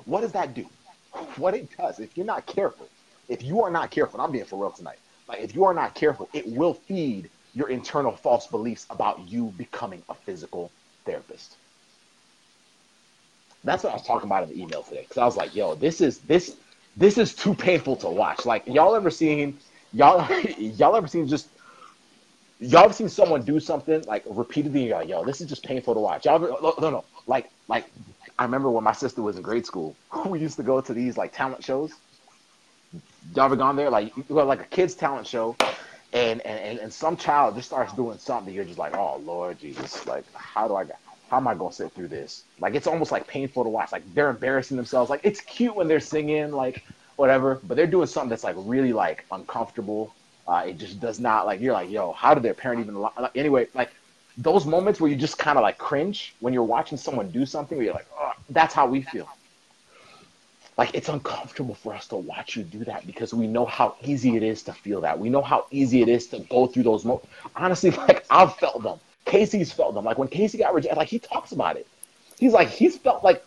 What 0.04 0.22
does 0.22 0.32
that 0.32 0.54
do? 0.54 0.66
What 1.36 1.54
it 1.54 1.68
does, 1.76 2.00
if 2.00 2.16
you're 2.16 2.26
not 2.26 2.46
careful, 2.46 2.88
if 3.28 3.42
you 3.42 3.62
are 3.62 3.70
not 3.70 3.90
careful, 3.90 4.20
I'm 4.20 4.32
being 4.32 4.44
for 4.44 4.60
real 4.60 4.70
tonight. 4.70 4.98
Like 5.28 5.40
if 5.40 5.54
you 5.54 5.64
are 5.64 5.74
not 5.74 5.94
careful, 5.94 6.28
it 6.32 6.46
will 6.46 6.74
feed 6.74 7.30
your 7.54 7.68
internal 7.68 8.12
false 8.12 8.46
beliefs 8.46 8.86
about 8.90 9.28
you 9.28 9.52
becoming 9.56 10.02
a 10.08 10.14
physical 10.14 10.70
therapist. 11.04 11.56
That's 13.64 13.84
what 13.84 13.90
I 13.90 13.94
was 13.96 14.06
talking 14.06 14.28
about 14.28 14.44
in 14.44 14.50
the 14.50 14.60
email 14.62 14.82
today. 14.82 15.02
Because 15.02 15.18
I 15.18 15.24
was 15.24 15.36
like, 15.36 15.54
yo, 15.54 15.74
this 15.74 16.00
is 16.00 16.18
this 16.20 16.56
this 16.96 17.18
is 17.18 17.34
too 17.34 17.54
painful 17.54 17.96
to 17.96 18.08
watch. 18.08 18.44
Like 18.44 18.66
y'all 18.66 18.94
ever 18.94 19.10
seen 19.10 19.58
y'all 19.92 20.26
y'all 20.58 20.96
ever 20.96 21.06
seen 21.06 21.28
just 21.28 21.48
y'all 22.58 22.84
ever 22.84 22.92
seen 22.92 23.08
someone 23.08 23.42
do 23.42 23.60
something 23.60 24.02
like 24.06 24.24
repeatedly? 24.28 24.86
You're 24.86 24.98
like, 24.98 25.08
yo, 25.08 25.24
this 25.24 25.40
is 25.40 25.48
just 25.48 25.64
painful 25.64 25.94
to 25.94 26.00
watch. 26.00 26.24
Y'all 26.24 26.36
ever, 26.36 26.48
no, 26.80 26.90
no, 26.90 27.04
like 27.26 27.50
like 27.68 27.86
I 28.38 28.44
remember 28.44 28.70
when 28.70 28.84
my 28.84 28.92
sister 28.92 29.22
was 29.22 29.36
in 29.36 29.42
grade 29.42 29.66
school, 29.66 29.96
we 30.26 30.40
used 30.40 30.56
to 30.56 30.62
go 30.62 30.80
to 30.80 30.94
these 30.94 31.16
like 31.16 31.32
talent 31.32 31.64
shows. 31.64 31.92
Y'all 33.34 33.46
ever 33.46 33.56
gone 33.56 33.76
there? 33.76 33.90
Like 33.90 34.16
you 34.16 34.24
go 34.28 34.44
like 34.44 34.60
a 34.60 34.66
kids 34.66 34.94
talent 34.94 35.26
show, 35.26 35.56
and 36.12 36.40
and 36.42 36.78
and 36.78 36.92
some 36.92 37.16
child 37.16 37.56
just 37.56 37.68
starts 37.68 37.92
doing 37.94 38.18
something. 38.18 38.52
You're 38.54 38.64
just 38.64 38.78
like, 38.78 38.94
oh 38.96 39.18
Lord 39.24 39.58
Jesus, 39.58 40.06
like 40.06 40.24
how 40.34 40.68
do 40.68 40.76
I? 40.76 40.84
How 41.30 41.38
am 41.38 41.48
I 41.48 41.54
gonna 41.54 41.72
sit 41.72 41.92
through 41.92 42.08
this? 42.08 42.44
Like 42.60 42.74
it's 42.74 42.86
almost 42.86 43.12
like 43.12 43.26
painful 43.26 43.64
to 43.64 43.70
watch. 43.70 43.92
Like 43.92 44.02
they're 44.14 44.30
embarrassing 44.30 44.76
themselves. 44.76 45.10
Like 45.10 45.20
it's 45.24 45.40
cute 45.40 45.74
when 45.74 45.88
they're 45.88 46.00
singing, 46.00 46.52
like 46.52 46.84
whatever, 47.16 47.60
but 47.64 47.76
they're 47.76 47.86
doing 47.86 48.06
something 48.06 48.28
that's 48.30 48.44
like 48.44 48.56
really 48.58 48.92
like 48.92 49.24
uncomfortable. 49.32 50.14
Uh, 50.46 50.64
it 50.66 50.78
just 50.78 51.00
does 51.00 51.20
not 51.20 51.46
like 51.46 51.60
you're 51.60 51.72
like, 51.72 51.90
yo, 51.90 52.12
how 52.12 52.34
did 52.34 52.42
their 52.42 52.54
parent 52.54 52.80
even? 52.80 52.96
Like, 52.96 53.14
anyway, 53.34 53.68
like 53.74 53.90
those 54.36 54.66
moments 54.66 55.00
where 55.00 55.10
you 55.10 55.16
just 55.16 55.38
kind 55.38 55.56
of 55.56 55.62
like 55.62 55.78
cringe 55.78 56.34
when 56.40 56.52
you're 56.52 56.62
watching 56.64 56.98
someone 56.98 57.30
do 57.30 57.46
something 57.46 57.78
where 57.78 57.84
you're 57.84 57.94
like, 57.94 58.08
oh, 58.18 58.32
that's 58.50 58.74
how 58.74 58.86
we 58.86 59.02
feel. 59.02 59.28
Like 60.78 60.94
it's 60.94 61.08
uncomfortable 61.08 61.74
for 61.74 61.92
us 61.94 62.06
to 62.08 62.16
watch 62.16 62.56
you 62.56 62.62
do 62.62 62.84
that 62.84 63.06
because 63.06 63.34
we 63.34 63.46
know 63.46 63.66
how 63.66 63.96
easy 64.02 64.36
it 64.36 64.42
is 64.42 64.62
to 64.64 64.72
feel 64.72 65.02
that. 65.02 65.18
We 65.18 65.28
know 65.28 65.42
how 65.42 65.66
easy 65.70 66.00
it 66.02 66.08
is 66.08 66.26
to 66.28 66.40
go 66.40 66.66
through 66.66 66.84
those 66.84 67.04
moments. 67.04 67.28
Honestly, 67.54 67.90
like 68.08 68.24
I've 68.30 68.54
felt 68.56 68.82
them. 68.82 68.98
Casey's 69.24 69.72
felt 69.72 69.94
them. 69.94 70.04
Like 70.04 70.18
when 70.18 70.28
Casey 70.28 70.58
got 70.58 70.74
rejected, 70.74 70.96
like 70.96 71.08
he 71.08 71.18
talks 71.18 71.52
about 71.52 71.76
it. 71.76 71.86
He's 72.38 72.52
like, 72.52 72.68
he's 72.68 72.96
felt 72.96 73.22
like 73.22 73.44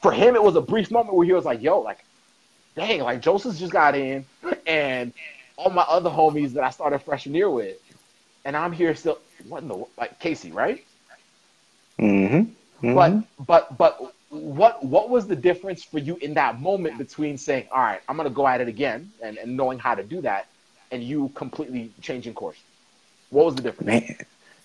for 0.00 0.12
him 0.12 0.36
it 0.36 0.42
was 0.42 0.56
a 0.56 0.60
brief 0.60 0.90
moment 0.90 1.16
where 1.16 1.26
he 1.26 1.32
was 1.32 1.44
like, 1.44 1.60
yo, 1.60 1.80
like, 1.80 1.98
dang, 2.76 3.00
like 3.00 3.20
Joseph 3.20 3.56
just 3.58 3.72
got 3.72 3.94
in 3.94 4.24
and 4.66 5.12
all 5.56 5.70
my 5.70 5.82
other 5.82 6.08
homies 6.08 6.52
that 6.52 6.62
I 6.62 6.70
started 6.70 7.00
freshman 7.00 7.34
year 7.34 7.50
with. 7.50 7.76
And 8.44 8.56
I'm 8.56 8.72
here 8.72 8.94
still 8.94 9.18
what 9.48 9.62
in 9.62 9.68
the 9.68 9.84
like 9.96 10.18
Casey, 10.20 10.52
right? 10.52 10.84
Mm-hmm. 11.98 12.86
mm-hmm. 12.86 12.94
But 12.94 13.46
but 13.46 13.76
but 13.76 14.14
what 14.30 14.84
what 14.84 15.08
was 15.10 15.26
the 15.26 15.36
difference 15.36 15.82
for 15.82 15.98
you 15.98 16.16
in 16.16 16.34
that 16.34 16.60
moment 16.60 16.98
between 16.98 17.38
saying, 17.38 17.68
all 17.70 17.82
right, 17.82 18.00
I'm 18.08 18.16
gonna 18.16 18.30
go 18.30 18.46
at 18.46 18.60
it 18.60 18.68
again 18.68 19.10
and, 19.22 19.38
and 19.38 19.56
knowing 19.56 19.78
how 19.78 19.94
to 19.94 20.02
do 20.02 20.20
that, 20.22 20.46
and 20.90 21.02
you 21.02 21.30
completely 21.34 21.92
changing 22.02 22.34
course? 22.34 22.58
What 23.30 23.46
was 23.46 23.54
the 23.54 23.62
difference? 23.62 23.86
Man, 23.86 24.16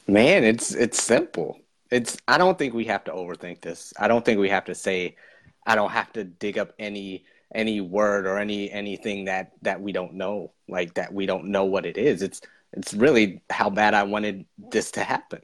man, 0.07 0.43
it's 0.43 0.73
it's 0.73 1.01
simple. 1.01 1.59
It's 1.91 2.17
I 2.27 2.37
don't 2.37 2.57
think 2.57 2.73
we 2.73 2.85
have 2.85 3.03
to 3.05 3.11
overthink 3.11 3.61
this. 3.61 3.93
I 3.99 4.07
don't 4.07 4.25
think 4.25 4.39
we 4.39 4.49
have 4.49 4.65
to 4.65 4.75
say 4.75 5.15
I 5.65 5.75
don't 5.75 5.91
have 5.91 6.11
to 6.13 6.23
dig 6.23 6.57
up 6.57 6.73
any 6.79 7.25
any 7.55 7.81
word 7.81 8.25
or 8.25 8.37
any 8.37 8.71
anything 8.71 9.25
that 9.25 9.51
that 9.61 9.79
we 9.79 9.91
don't 9.91 10.13
know 10.13 10.51
like 10.67 10.93
that 10.95 11.13
we 11.13 11.25
don't 11.25 11.45
know 11.45 11.65
what 11.65 11.85
it 11.85 11.97
is 11.97 12.23
it's 12.23 12.41
it's 12.73 12.93
really 12.93 13.41
how 13.49 13.69
bad 13.69 13.93
I 13.93 14.03
wanted 14.03 14.45
this 14.57 14.91
to 14.91 15.03
happen. 15.03 15.41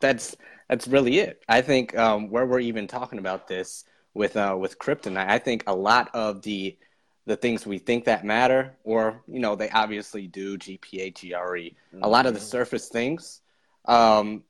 That's 0.00 0.36
that's 0.72 0.88
really 0.88 1.18
it. 1.18 1.42
I 1.46 1.60
think 1.60 1.94
um, 1.98 2.30
where 2.30 2.46
we're 2.46 2.60
even 2.60 2.86
talking 2.86 3.18
about 3.18 3.46
this 3.46 3.84
with 4.14 4.38
uh, 4.38 4.56
with 4.58 4.78
kryptonite, 4.78 5.28
I 5.28 5.38
think 5.38 5.64
a 5.66 5.74
lot 5.74 6.08
of 6.14 6.40
the 6.40 6.78
the 7.26 7.36
things 7.36 7.66
we 7.66 7.76
think 7.76 8.06
that 8.06 8.24
matter, 8.24 8.74
or 8.82 9.20
you 9.28 9.38
know, 9.38 9.54
they 9.54 9.68
obviously 9.68 10.26
do 10.28 10.56
GPA, 10.56 11.12
GRE. 11.12 11.36
Mm-hmm. 11.36 12.02
A 12.02 12.08
lot 12.08 12.24
of 12.24 12.32
the 12.32 12.40
mm-hmm. 12.40 12.48
surface 12.48 12.88
things, 12.88 13.42
um, 13.84 14.44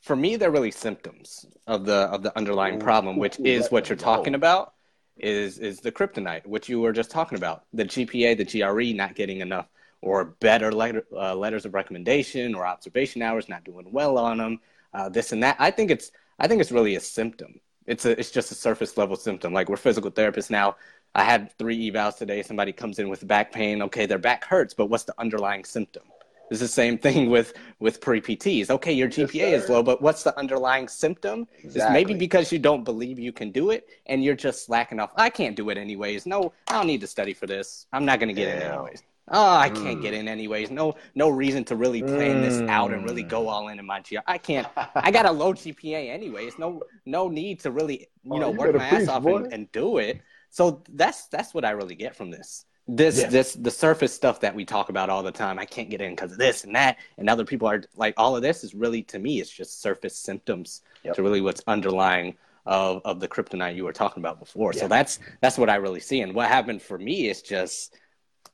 for 0.00 0.14
me, 0.14 0.36
they're 0.36 0.52
really 0.52 0.70
symptoms 0.70 1.44
of 1.66 1.86
the 1.86 2.02
of 2.12 2.22
the 2.22 2.38
underlying 2.38 2.78
problem, 2.78 3.16
which 3.16 3.40
is 3.40 3.68
what 3.68 3.88
you're 3.88 3.96
talking 3.96 4.36
about. 4.36 4.74
Is 5.16 5.58
is 5.58 5.80
the 5.80 5.90
kryptonite, 5.90 6.46
which 6.46 6.68
you 6.68 6.80
were 6.80 6.92
just 6.92 7.10
talking 7.10 7.36
about, 7.36 7.64
the 7.72 7.84
GPA, 7.84 8.36
the 8.36 8.44
GRE 8.44 8.96
not 8.96 9.16
getting 9.16 9.40
enough 9.40 9.66
or 10.02 10.24
better 10.24 10.70
letter, 10.70 11.04
uh, 11.12 11.34
letters 11.34 11.64
of 11.64 11.74
recommendation 11.74 12.54
or 12.54 12.64
observation 12.64 13.22
hours, 13.22 13.48
not 13.48 13.64
doing 13.64 13.90
well 13.90 14.18
on 14.18 14.38
them, 14.38 14.60
uh, 14.94 15.08
this 15.08 15.32
and 15.32 15.42
that. 15.42 15.56
I 15.58 15.70
think 15.70 15.90
it's 15.90 16.10
I 16.38 16.48
think 16.48 16.60
it's 16.60 16.72
really 16.72 16.96
a 16.96 17.00
symptom. 17.00 17.60
It's 17.86 18.04
a 18.04 18.18
it's 18.18 18.30
just 18.30 18.52
a 18.52 18.54
surface 18.54 18.96
level 18.96 19.16
symptom. 19.16 19.52
Like 19.52 19.68
we're 19.68 19.76
physical 19.76 20.10
therapists 20.10 20.50
now. 20.50 20.76
I 21.14 21.24
had 21.24 21.52
three 21.58 21.90
evals 21.90 22.16
today. 22.16 22.42
Somebody 22.42 22.72
comes 22.72 22.98
in 22.98 23.08
with 23.08 23.26
back 23.26 23.52
pain. 23.52 23.82
Okay, 23.82 24.06
their 24.06 24.18
back 24.18 24.44
hurts, 24.44 24.72
but 24.74 24.86
what's 24.86 25.04
the 25.04 25.14
underlying 25.18 25.64
symptom? 25.64 26.04
It's 26.50 26.60
the 26.60 26.68
same 26.68 26.98
thing 26.98 27.30
with 27.36 27.54
with 27.80 28.00
pre 28.00 28.20
PTs. 28.20 28.70
Okay, 28.70 28.92
your 28.92 29.08
GPA 29.08 29.34
yes, 29.34 29.64
is 29.64 29.70
low, 29.70 29.82
but 29.82 30.00
what's 30.00 30.22
the 30.22 30.36
underlying 30.38 30.88
symptom? 30.88 31.48
Exactly. 31.62 31.80
It's 31.80 31.90
maybe 31.90 32.14
because 32.14 32.52
you 32.52 32.58
don't 32.58 32.84
believe 32.84 33.18
you 33.18 33.32
can 33.32 33.50
do 33.50 33.70
it, 33.70 33.88
and 34.06 34.22
you're 34.22 34.36
just 34.36 34.64
slacking 34.64 35.00
off. 35.00 35.12
I 35.16 35.30
can't 35.30 35.56
do 35.56 35.70
it 35.70 35.78
anyways. 35.78 36.26
No, 36.26 36.52
I 36.68 36.74
don't 36.74 36.86
need 36.86 37.00
to 37.00 37.06
study 37.06 37.34
for 37.34 37.46
this. 37.46 37.86
I'm 37.92 38.04
not 38.04 38.20
going 38.20 38.28
to 38.28 38.34
get 38.34 38.46
Damn. 38.46 38.70
it 38.70 38.74
anyways 38.74 39.02
oh, 39.28 39.56
I 39.56 39.68
can't 39.70 39.98
mm. 39.98 40.02
get 40.02 40.14
in 40.14 40.28
anyways. 40.28 40.70
No, 40.70 40.96
no 41.14 41.28
reason 41.28 41.64
to 41.64 41.76
really 41.76 42.02
plan 42.02 42.36
mm. 42.36 42.42
this 42.42 42.60
out 42.68 42.92
and 42.92 43.04
really 43.04 43.22
go 43.22 43.44
mm. 43.44 43.48
all 43.48 43.68
in 43.68 43.78
in 43.78 43.86
my 43.86 44.00
GR. 44.00 44.18
I 44.26 44.38
can't. 44.38 44.66
I 44.94 45.10
got 45.10 45.26
a 45.26 45.32
low 45.32 45.52
GPA 45.52 46.10
anyways. 46.10 46.58
No, 46.58 46.82
no 47.06 47.28
need 47.28 47.60
to 47.60 47.70
really, 47.70 48.08
you 48.24 48.32
oh, 48.32 48.38
know, 48.38 48.52
you 48.52 48.58
work 48.58 48.74
my 48.74 48.84
ass 48.84 49.08
off 49.08 49.24
and, 49.26 49.52
and, 49.52 49.72
do 49.72 49.98
it. 49.98 50.20
So 50.50 50.82
that's 50.92 51.26
that's 51.28 51.54
what 51.54 51.64
I 51.64 51.70
really 51.70 51.94
get 51.94 52.14
from 52.14 52.30
this. 52.30 52.66
This 52.88 53.20
yeah. 53.20 53.28
this 53.28 53.54
the 53.54 53.70
surface 53.70 54.12
stuff 54.12 54.40
that 54.40 54.54
we 54.54 54.64
talk 54.64 54.88
about 54.88 55.08
all 55.08 55.22
the 55.22 55.30
time. 55.30 55.58
I 55.58 55.64
can't 55.64 55.88
get 55.88 56.00
in 56.00 56.10
because 56.14 56.32
of 56.32 56.38
this 56.38 56.64
and 56.64 56.74
that, 56.74 56.98
and 57.16 57.30
other 57.30 57.44
people 57.44 57.68
are 57.68 57.82
like, 57.96 58.14
all 58.16 58.34
of 58.34 58.42
this 58.42 58.64
is 58.64 58.74
really 58.74 59.02
to 59.04 59.18
me, 59.18 59.40
it's 59.40 59.50
just 59.50 59.80
surface 59.80 60.16
symptoms 60.16 60.82
yep. 61.04 61.14
to 61.14 61.22
really 61.22 61.40
what's 61.40 61.62
underlying 61.68 62.36
of 62.66 63.00
of 63.04 63.20
the 63.20 63.28
kryptonite 63.28 63.76
you 63.76 63.84
were 63.84 63.92
talking 63.92 64.20
about 64.20 64.40
before. 64.40 64.72
Yeah. 64.74 64.80
So 64.80 64.88
that's 64.88 65.20
that's 65.40 65.58
what 65.58 65.70
I 65.70 65.76
really 65.76 66.00
see. 66.00 66.20
And 66.22 66.34
what 66.34 66.48
happened 66.48 66.82
for 66.82 66.98
me 66.98 67.28
is 67.28 67.40
just 67.40 67.96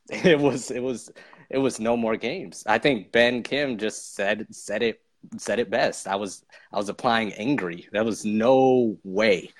it 0.25 0.39
was 0.39 0.71
it 0.71 0.83
was 0.83 1.11
it 1.51 1.59
was 1.59 1.81
no 1.81 1.97
more 1.97 2.17
games. 2.17 2.65
I 2.67 2.79
think 2.79 3.13
Ben 3.13 3.43
Kim 3.43 3.79
just 3.79 4.15
said 4.15 4.47
said 4.51 4.83
it 4.83 5.01
said 5.37 5.59
it 5.59 5.71
best. 5.71 6.07
I 6.09 6.17
was 6.17 6.45
I 6.73 6.77
was 6.77 6.89
applying 6.89 7.33
angry. 7.35 7.89
There 7.93 8.05
was 8.05 8.25
no 8.25 8.99
way. 9.05 9.51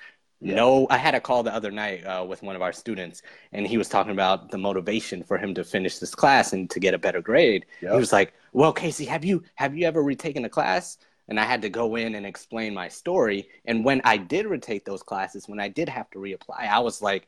Yeah. 0.41 0.55
No, 0.55 0.87
I 0.89 0.97
had 0.97 1.15
a 1.15 1.19
call 1.21 1.43
the 1.43 1.53
other 1.53 1.69
night 1.69 2.05
uh, 2.05 2.25
with 2.27 2.41
one 2.41 2.55
of 2.55 2.61
our 2.61 2.71
students, 2.71 3.21
and 3.51 3.67
he 3.67 3.77
was 3.77 3.89
talking 3.89 4.13
about 4.13 4.51
the 4.51 4.57
motivation 4.57 5.21
for 5.21 5.37
him 5.37 5.53
to 5.55 5.65
finish 5.65 5.99
this 5.99 6.15
class 6.15 6.53
and 6.53 6.69
to 6.69 6.79
get 6.79 6.93
a 6.93 6.97
better 6.97 7.21
grade. 7.21 7.65
Yep. 7.81 7.91
He 7.91 7.99
was 7.99 8.13
like, 8.13 8.33
"Well, 8.53 8.71
Casey, 8.71 9.05
have 9.05 9.25
you 9.25 9.43
have 9.55 9.75
you 9.75 9.85
ever 9.85 10.01
retaken 10.01 10.45
a 10.45 10.49
class?" 10.49 10.97
And 11.27 11.39
I 11.39 11.43
had 11.43 11.61
to 11.61 11.69
go 11.69 11.95
in 11.95 12.15
and 12.15 12.25
explain 12.25 12.73
my 12.73 12.87
story. 12.87 13.49
And 13.65 13.85
when 13.85 14.01
I 14.03 14.17
did 14.17 14.47
retake 14.47 14.85
those 14.85 15.03
classes, 15.03 15.47
when 15.47 15.59
I 15.59 15.67
did 15.67 15.87
have 15.89 16.09
to 16.11 16.19
reapply, 16.19 16.57
I 16.57 16.79
was 16.79 17.01
like, 17.03 17.27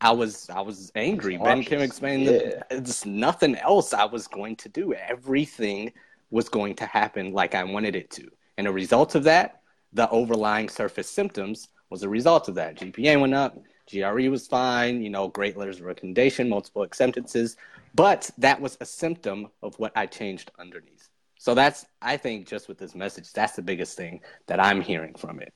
I 0.00 0.12
was 0.12 0.48
I 0.50 0.60
was 0.60 0.92
angry. 0.94 1.36
Ben 1.36 1.62
Kim 1.62 1.80
explained 1.80 2.24
yeah. 2.24 2.30
that 2.30 2.66
it's 2.70 3.04
nothing 3.04 3.56
else 3.56 3.92
I 3.92 4.04
was 4.04 4.28
going 4.28 4.56
to 4.56 4.68
do. 4.68 4.94
Everything 4.94 5.92
was 6.30 6.48
going 6.48 6.74
to 6.76 6.86
happen 6.86 7.32
like 7.32 7.54
I 7.54 7.64
wanted 7.64 7.96
it 7.96 8.10
to. 8.12 8.30
And 8.58 8.66
a 8.66 8.72
result 8.72 9.14
of 9.14 9.24
that, 9.24 9.62
the 9.92 10.08
overlying 10.10 10.68
surface 10.68 11.10
symptoms 11.10 11.68
was 11.90 12.02
a 12.02 12.08
result 12.08 12.48
of 12.48 12.54
that. 12.56 12.76
GPA 12.76 13.20
went 13.20 13.34
up, 13.34 13.58
GRE 13.90 14.28
was 14.28 14.46
fine, 14.46 15.02
you 15.02 15.10
know, 15.10 15.28
great 15.28 15.56
letters 15.56 15.78
of 15.78 15.86
recommendation, 15.86 16.48
multiple 16.48 16.82
acceptances, 16.82 17.56
but 17.94 18.30
that 18.38 18.60
was 18.60 18.76
a 18.80 18.84
symptom 18.84 19.48
of 19.62 19.78
what 19.78 19.92
I 19.96 20.06
changed 20.06 20.50
underneath. 20.58 21.08
So 21.38 21.54
that's 21.54 21.86
I 22.02 22.16
think 22.16 22.46
just 22.46 22.68
with 22.68 22.78
this 22.78 22.94
message, 22.94 23.32
that's 23.32 23.54
the 23.54 23.62
biggest 23.62 23.96
thing 23.96 24.20
that 24.46 24.60
I'm 24.60 24.80
hearing 24.80 25.14
from 25.14 25.40
it. 25.40 25.54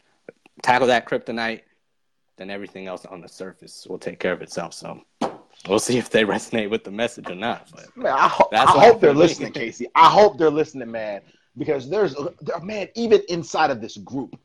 Tackle 0.62 0.86
that 0.86 1.06
kryptonite, 1.06 1.62
then 2.42 2.50
everything 2.50 2.88
else 2.88 3.06
on 3.06 3.20
the 3.20 3.28
surface 3.28 3.86
will 3.88 3.98
take 3.98 4.18
care 4.18 4.32
of 4.32 4.42
itself. 4.42 4.74
So 4.74 5.00
we'll 5.68 5.78
see 5.78 5.96
if 5.96 6.10
they 6.10 6.24
resonate 6.36 6.70
with 6.70 6.82
the 6.82 6.90
message 6.90 7.30
or 7.30 7.36
not. 7.36 7.70
But 7.72 7.96
man, 7.96 8.12
I, 8.12 8.28
ho- 8.28 8.48
I 8.52 8.66
hope 8.66 9.00
they're 9.00 9.14
listening, 9.14 9.52
Casey. 9.52 9.86
I 9.94 10.08
hope 10.10 10.38
they're 10.38 10.50
listening, 10.50 10.90
man. 10.90 11.22
because 11.56 11.88
there's 11.88 12.16
a 12.16 12.60
man 12.64 12.88
even 12.96 13.22
inside 13.28 13.70
of 13.70 13.80
this 13.80 13.96
group 13.98 14.38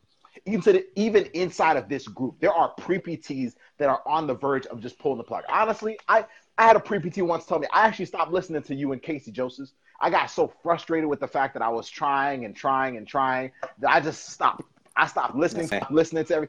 even 0.45 0.83
even 0.95 1.25
inside 1.33 1.75
of 1.77 1.89
this 1.89 2.07
group 2.07 2.35
there 2.39 2.53
are 2.53 2.69
pre-pts 2.77 3.55
that 3.79 3.89
are 3.89 4.01
on 4.05 4.27
the 4.27 4.33
verge 4.33 4.65
of 4.67 4.79
just 4.79 4.97
pulling 4.99 5.17
the 5.17 5.23
plug 5.23 5.43
honestly 5.49 5.97
i 6.07 6.23
i 6.57 6.65
had 6.65 6.75
a 6.75 6.79
pre-pt 6.79 7.21
once 7.21 7.45
tell 7.45 7.59
me 7.59 7.67
i 7.73 7.85
actually 7.87 8.05
stopped 8.05 8.31
listening 8.31 8.61
to 8.61 8.75
you 8.75 8.91
and 8.93 9.01
casey 9.01 9.31
joseph 9.31 9.69
i 9.99 10.09
got 10.09 10.29
so 10.29 10.47
frustrated 10.63 11.09
with 11.09 11.19
the 11.19 11.27
fact 11.27 11.53
that 11.53 11.63
i 11.63 11.67
was 11.69 11.89
trying 11.89 12.45
and 12.45 12.55
trying 12.55 12.97
and 12.97 13.07
trying 13.07 13.51
that 13.79 13.89
i 13.89 13.99
just 13.99 14.29
stopped 14.29 14.63
i 14.95 15.07
stopped 15.07 15.35
listening 15.35 15.69
listening 15.89 16.23
to 16.25 16.47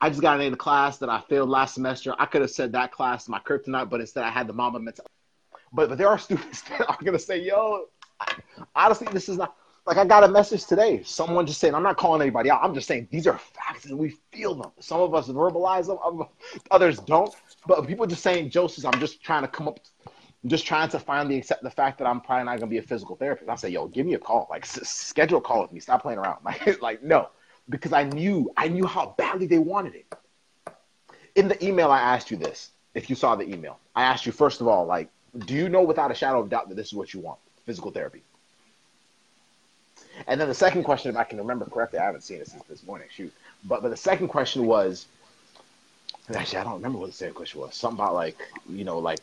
I 0.00 0.08
just 0.08 0.22
got 0.22 0.40
into 0.40 0.54
a 0.54 0.56
class 0.56 0.98
that 0.98 1.08
I 1.08 1.20
failed 1.20 1.48
last 1.48 1.74
semester. 1.74 2.14
I 2.18 2.26
could 2.26 2.40
have 2.42 2.50
said 2.50 2.72
that 2.72 2.92
class 2.92 3.28
my 3.28 3.38
kryptonite, 3.38 3.90
but 3.90 4.00
instead 4.00 4.24
I 4.24 4.30
had 4.30 4.46
the 4.46 4.52
mama 4.52 4.80
mental. 4.80 5.06
But 5.72 5.88
but 5.88 5.98
there 5.98 6.08
are 6.08 6.18
students 6.26 6.62
that 6.62 6.88
are 6.88 6.98
gonna 7.02 7.18
say, 7.18 7.38
"Yo, 7.40 7.86
honestly, 8.74 9.08
this 9.12 9.28
is 9.28 9.38
not." 9.38 9.54
Like 9.86 9.96
I 9.96 10.04
got 10.04 10.24
a 10.24 10.28
message 10.28 10.66
today. 10.66 11.02
Someone 11.02 11.46
just 11.46 11.58
saying, 11.58 11.74
I'm 11.74 11.82
not 11.82 11.96
calling 11.96 12.20
anybody 12.20 12.50
out. 12.50 12.60
I'm 12.62 12.74
just 12.74 12.86
saying 12.86 13.08
these 13.10 13.26
are 13.26 13.38
facts 13.38 13.86
and 13.86 13.98
we 13.98 14.10
feel 14.30 14.54
them. 14.54 14.70
Some 14.78 15.00
of 15.00 15.14
us 15.14 15.28
verbalize 15.28 15.86
them, 15.86 15.98
others 16.70 16.98
don't. 17.00 17.34
But 17.66 17.86
people 17.86 18.06
just 18.06 18.22
saying, 18.22 18.50
Joseph, 18.50 18.84
I'm 18.84 19.00
just 19.00 19.22
trying 19.22 19.42
to 19.42 19.48
come 19.48 19.68
up. 19.68 19.80
I'm 20.44 20.50
just 20.50 20.66
trying 20.66 20.90
to 20.90 20.98
finally 20.98 21.38
accept 21.38 21.62
the 21.62 21.70
fact 21.70 21.98
that 21.98 22.06
I'm 22.06 22.20
probably 22.20 22.44
not 22.44 22.58
gonna 22.60 22.70
be 22.70 22.78
a 22.78 22.82
physical 22.82 23.16
therapist. 23.16 23.48
I 23.50 23.54
say, 23.56 23.70
yo, 23.70 23.88
give 23.88 24.06
me 24.06 24.14
a 24.14 24.18
call. 24.18 24.46
Like 24.50 24.64
s- 24.64 24.88
schedule 24.88 25.38
a 25.38 25.42
call 25.42 25.62
with 25.62 25.72
me. 25.72 25.80
Stop 25.80 26.02
playing 26.02 26.18
around. 26.18 26.38
Like, 26.44 26.82
like 26.82 27.02
no, 27.02 27.28
because 27.70 27.92
I 27.92 28.02
knew 28.02 28.52
I 28.56 28.68
knew 28.68 28.86
how 28.86 29.14
badly 29.16 29.46
they 29.46 29.58
wanted 29.58 29.94
it. 29.94 30.06
In 31.36 31.48
the 31.48 31.64
email, 31.64 31.90
I 31.90 32.00
asked 32.00 32.30
you 32.30 32.36
this. 32.36 32.70
If 32.94 33.08
you 33.08 33.16
saw 33.16 33.36
the 33.36 33.48
email, 33.48 33.78
I 33.94 34.02
asked 34.02 34.26
you 34.26 34.32
first 34.32 34.60
of 34.60 34.66
all, 34.66 34.84
like, 34.84 35.08
do 35.46 35.54
you 35.54 35.68
know 35.68 35.82
without 35.82 36.10
a 36.10 36.14
shadow 36.14 36.40
of 36.40 36.50
doubt 36.50 36.68
that 36.68 36.74
this 36.74 36.88
is 36.88 36.94
what 36.94 37.14
you 37.14 37.20
want? 37.20 37.38
Physical 37.64 37.92
therapy. 37.92 38.22
And 40.26 40.40
then 40.40 40.48
the 40.48 40.54
second 40.54 40.82
question, 40.82 41.10
if 41.10 41.16
I 41.16 41.24
can 41.24 41.38
remember 41.38 41.64
correctly, 41.64 42.00
I 42.00 42.04
haven't 42.04 42.22
seen 42.22 42.40
it 42.40 42.48
since 42.48 42.64
this 42.64 42.84
morning. 42.84 43.06
Shoot, 43.10 43.32
but 43.64 43.80
but 43.82 43.90
the 43.90 43.96
second 43.96 44.28
question 44.28 44.66
was, 44.66 45.06
actually, 46.34 46.58
I 46.58 46.64
don't 46.64 46.74
remember 46.74 46.98
what 46.98 47.06
the 47.06 47.12
second 47.12 47.34
question 47.34 47.60
was. 47.60 47.74
Something 47.76 48.00
about 48.00 48.14
like 48.14 48.36
you 48.68 48.84
know 48.84 48.98
like 48.98 49.20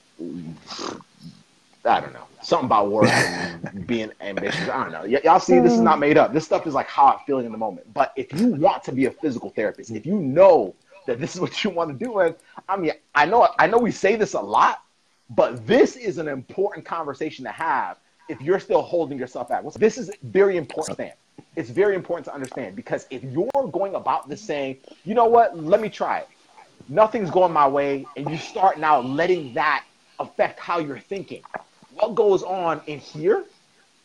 I 1.86 2.02
don't 2.02 2.14
know 2.14 2.28
something 2.42 2.66
about 2.66 2.90
work 2.90 3.10
and 3.10 3.86
being 3.88 4.12
ambitious. 4.22 4.70
I 4.70 4.84
don't 4.84 4.92
know. 4.92 5.02
Y- 5.02 5.22
y'all 5.24 5.40
see, 5.40 5.60
this 5.60 5.74
is 5.74 5.80
hmm. 5.80 5.86
not 5.86 6.00
made 6.00 6.18
up. 6.18 6.34
This 6.34 6.46
stuff 6.46 6.68
is 6.68 6.74
like 6.74 6.88
how 6.88 7.08
I'm 7.08 7.20
feeling 7.26 7.46
in 7.46 7.52
the 7.52 7.58
moment. 7.58 7.94
But 7.94 8.14
if 8.16 8.34
you 8.40 8.48
want 8.54 8.84
to 8.86 8.92
be 8.92 9.06
a 9.06 9.12
physical 9.12 9.50
therapist, 9.50 9.92
if 9.92 10.06
you 10.06 10.16
know 10.16 10.76
that 11.06 11.20
this 11.20 11.36
is 11.36 11.42
what 11.42 11.64
you 11.64 11.70
want 11.70 11.98
to 11.98 12.06
do, 12.06 12.20
and 12.20 12.36
I 12.68 12.78
mean, 12.78 12.92
I 13.16 13.26
know 13.26 13.48
I 13.60 13.68
know 13.68 13.78
we 13.78 13.92
say 13.92 14.16
this 14.16 14.34
a 14.34 14.40
lot, 14.40 14.84
but 15.30 15.66
this 15.68 15.96
is 15.96 16.18
an 16.18 16.28
important 16.28 16.86
conversation 16.86 17.44
to 17.46 17.52
have 17.52 17.98
if 18.30 18.42
you're 18.42 18.60
still 18.60 18.82
holding 18.82 19.18
yourself 19.18 19.50
back. 19.50 19.64
This 19.74 19.98
is 19.98 20.12
very 20.24 20.58
important. 20.58 20.98
Thing. 20.98 21.12
It's 21.56 21.70
very 21.70 21.96
important 21.96 22.26
to 22.26 22.34
understand 22.34 22.76
because 22.76 23.08
if 23.10 23.24
you're 23.24 23.50
going 23.72 23.96
about 23.96 24.30
this 24.30 24.42
saying, 24.42 24.78
you 25.06 25.16
know 25.16 25.26
what, 25.26 25.58
let 25.58 25.82
me 25.82 25.90
try 25.90 26.20
it. 26.20 26.28
Nothing's 26.90 27.32
going 27.32 27.52
my 27.52 27.68
way, 27.68 28.06
and 28.16 28.30
you 28.30 28.38
start 28.38 28.80
now 28.80 29.00
letting 29.00 29.54
that 29.56 29.84
affect 30.20 30.60
how 30.60 30.80
you're 30.80 31.00
thinking. 31.00 31.42
What 32.00 32.16
goes 32.16 32.44
on 32.44 32.82
in 32.88 33.00
here? 33.00 33.46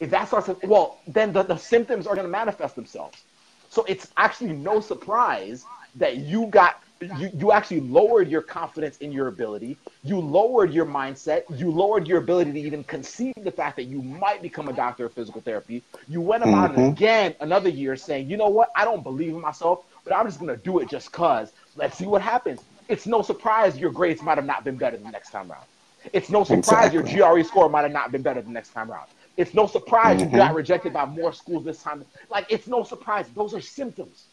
If 0.00 0.11
that 0.11 0.28
starts 0.28 0.46
to, 0.46 0.57
well, 0.64 0.98
then 1.07 1.33
the, 1.33 1.42
the 1.42 1.57
symptoms 1.57 2.07
are 2.07 2.14
going 2.14 2.26
to 2.26 2.31
manifest 2.31 2.74
themselves. 2.74 3.22
So 3.70 3.85
it's 3.85 4.09
actually 4.16 4.52
no 4.52 4.81
surprise 4.81 5.64
that 5.96 6.16
you 6.16 6.46
got 6.46 6.83
you, 7.18 7.31
you 7.35 7.52
actually 7.52 7.81
lowered 7.81 8.28
your 8.28 8.42
confidence 8.42 8.98
in 8.98 9.12
your 9.12 9.28
ability. 9.28 9.76
You 10.05 10.20
lowered 10.20 10.72
your 10.72 10.87
mindset. 10.87 11.42
You 11.59 11.70
lowered 11.70 12.07
your 12.07 12.18
ability 12.18 12.52
to 12.52 12.61
even 12.61 12.85
conceive 12.85 13.35
the 13.37 13.50
fact 13.50 13.76
that 13.76 13.85
you 13.85 14.02
might 14.02 14.40
become 14.42 14.68
a 14.68 14.72
doctor 14.72 15.07
of 15.07 15.12
physical 15.12 15.40
therapy. 15.40 15.83
You 16.09 16.20
went 16.20 16.44
about 16.44 16.72
mm-hmm. 16.72 16.81
it 16.81 16.88
again 16.90 17.35
another 17.40 17.68
year 17.68 17.96
saying, 17.96 18.31
you 18.31 18.37
know 18.37 18.48
what? 18.48 18.70
I 18.76 18.85
don't 18.85 19.02
believe 19.02 19.35
in 19.35 19.40
myself, 19.40 19.85
but 20.05 20.14
I'm 20.14 20.26
just 20.26 20.38
going 20.38 20.57
to 20.57 20.62
do 20.62 20.78
it 20.78 20.88
just 20.88 21.11
because. 21.11 21.52
Let's 21.76 21.96
see 21.96 22.07
what 22.07 22.22
happens. 22.22 22.61
It's 22.88 23.07
no 23.07 23.22
surprise 23.22 23.78
your 23.78 23.90
grades 23.90 24.22
might 24.22 24.38
have 24.38 24.46
not 24.46 24.64
been 24.64 24.76
better 24.76 24.96
the 24.96 25.11
next 25.11 25.31
time 25.31 25.50
around. 25.50 25.64
It's 26.12 26.30
no 26.30 26.44
surprise 26.44 26.92
exactly. 26.92 27.14
your 27.14 27.34
GRE 27.34 27.42
score 27.42 27.68
might 27.68 27.82
have 27.82 27.92
not 27.92 28.12
been 28.12 28.22
better 28.22 28.42
the 28.42 28.50
next 28.50 28.72
time 28.72 28.90
around. 28.90 29.08
It's 29.36 29.54
no 29.54 29.66
surprise 29.66 30.20
mm-hmm. 30.20 30.32
you 30.32 30.38
got 30.38 30.54
rejected 30.54 30.92
by 30.92 31.06
more 31.06 31.32
schools 31.32 31.64
this 31.64 31.82
time. 31.82 32.04
Like, 32.30 32.46
it's 32.50 32.66
no 32.66 32.82
surprise. 32.82 33.26
Those 33.34 33.54
are 33.54 33.60
symptoms. 33.60 34.24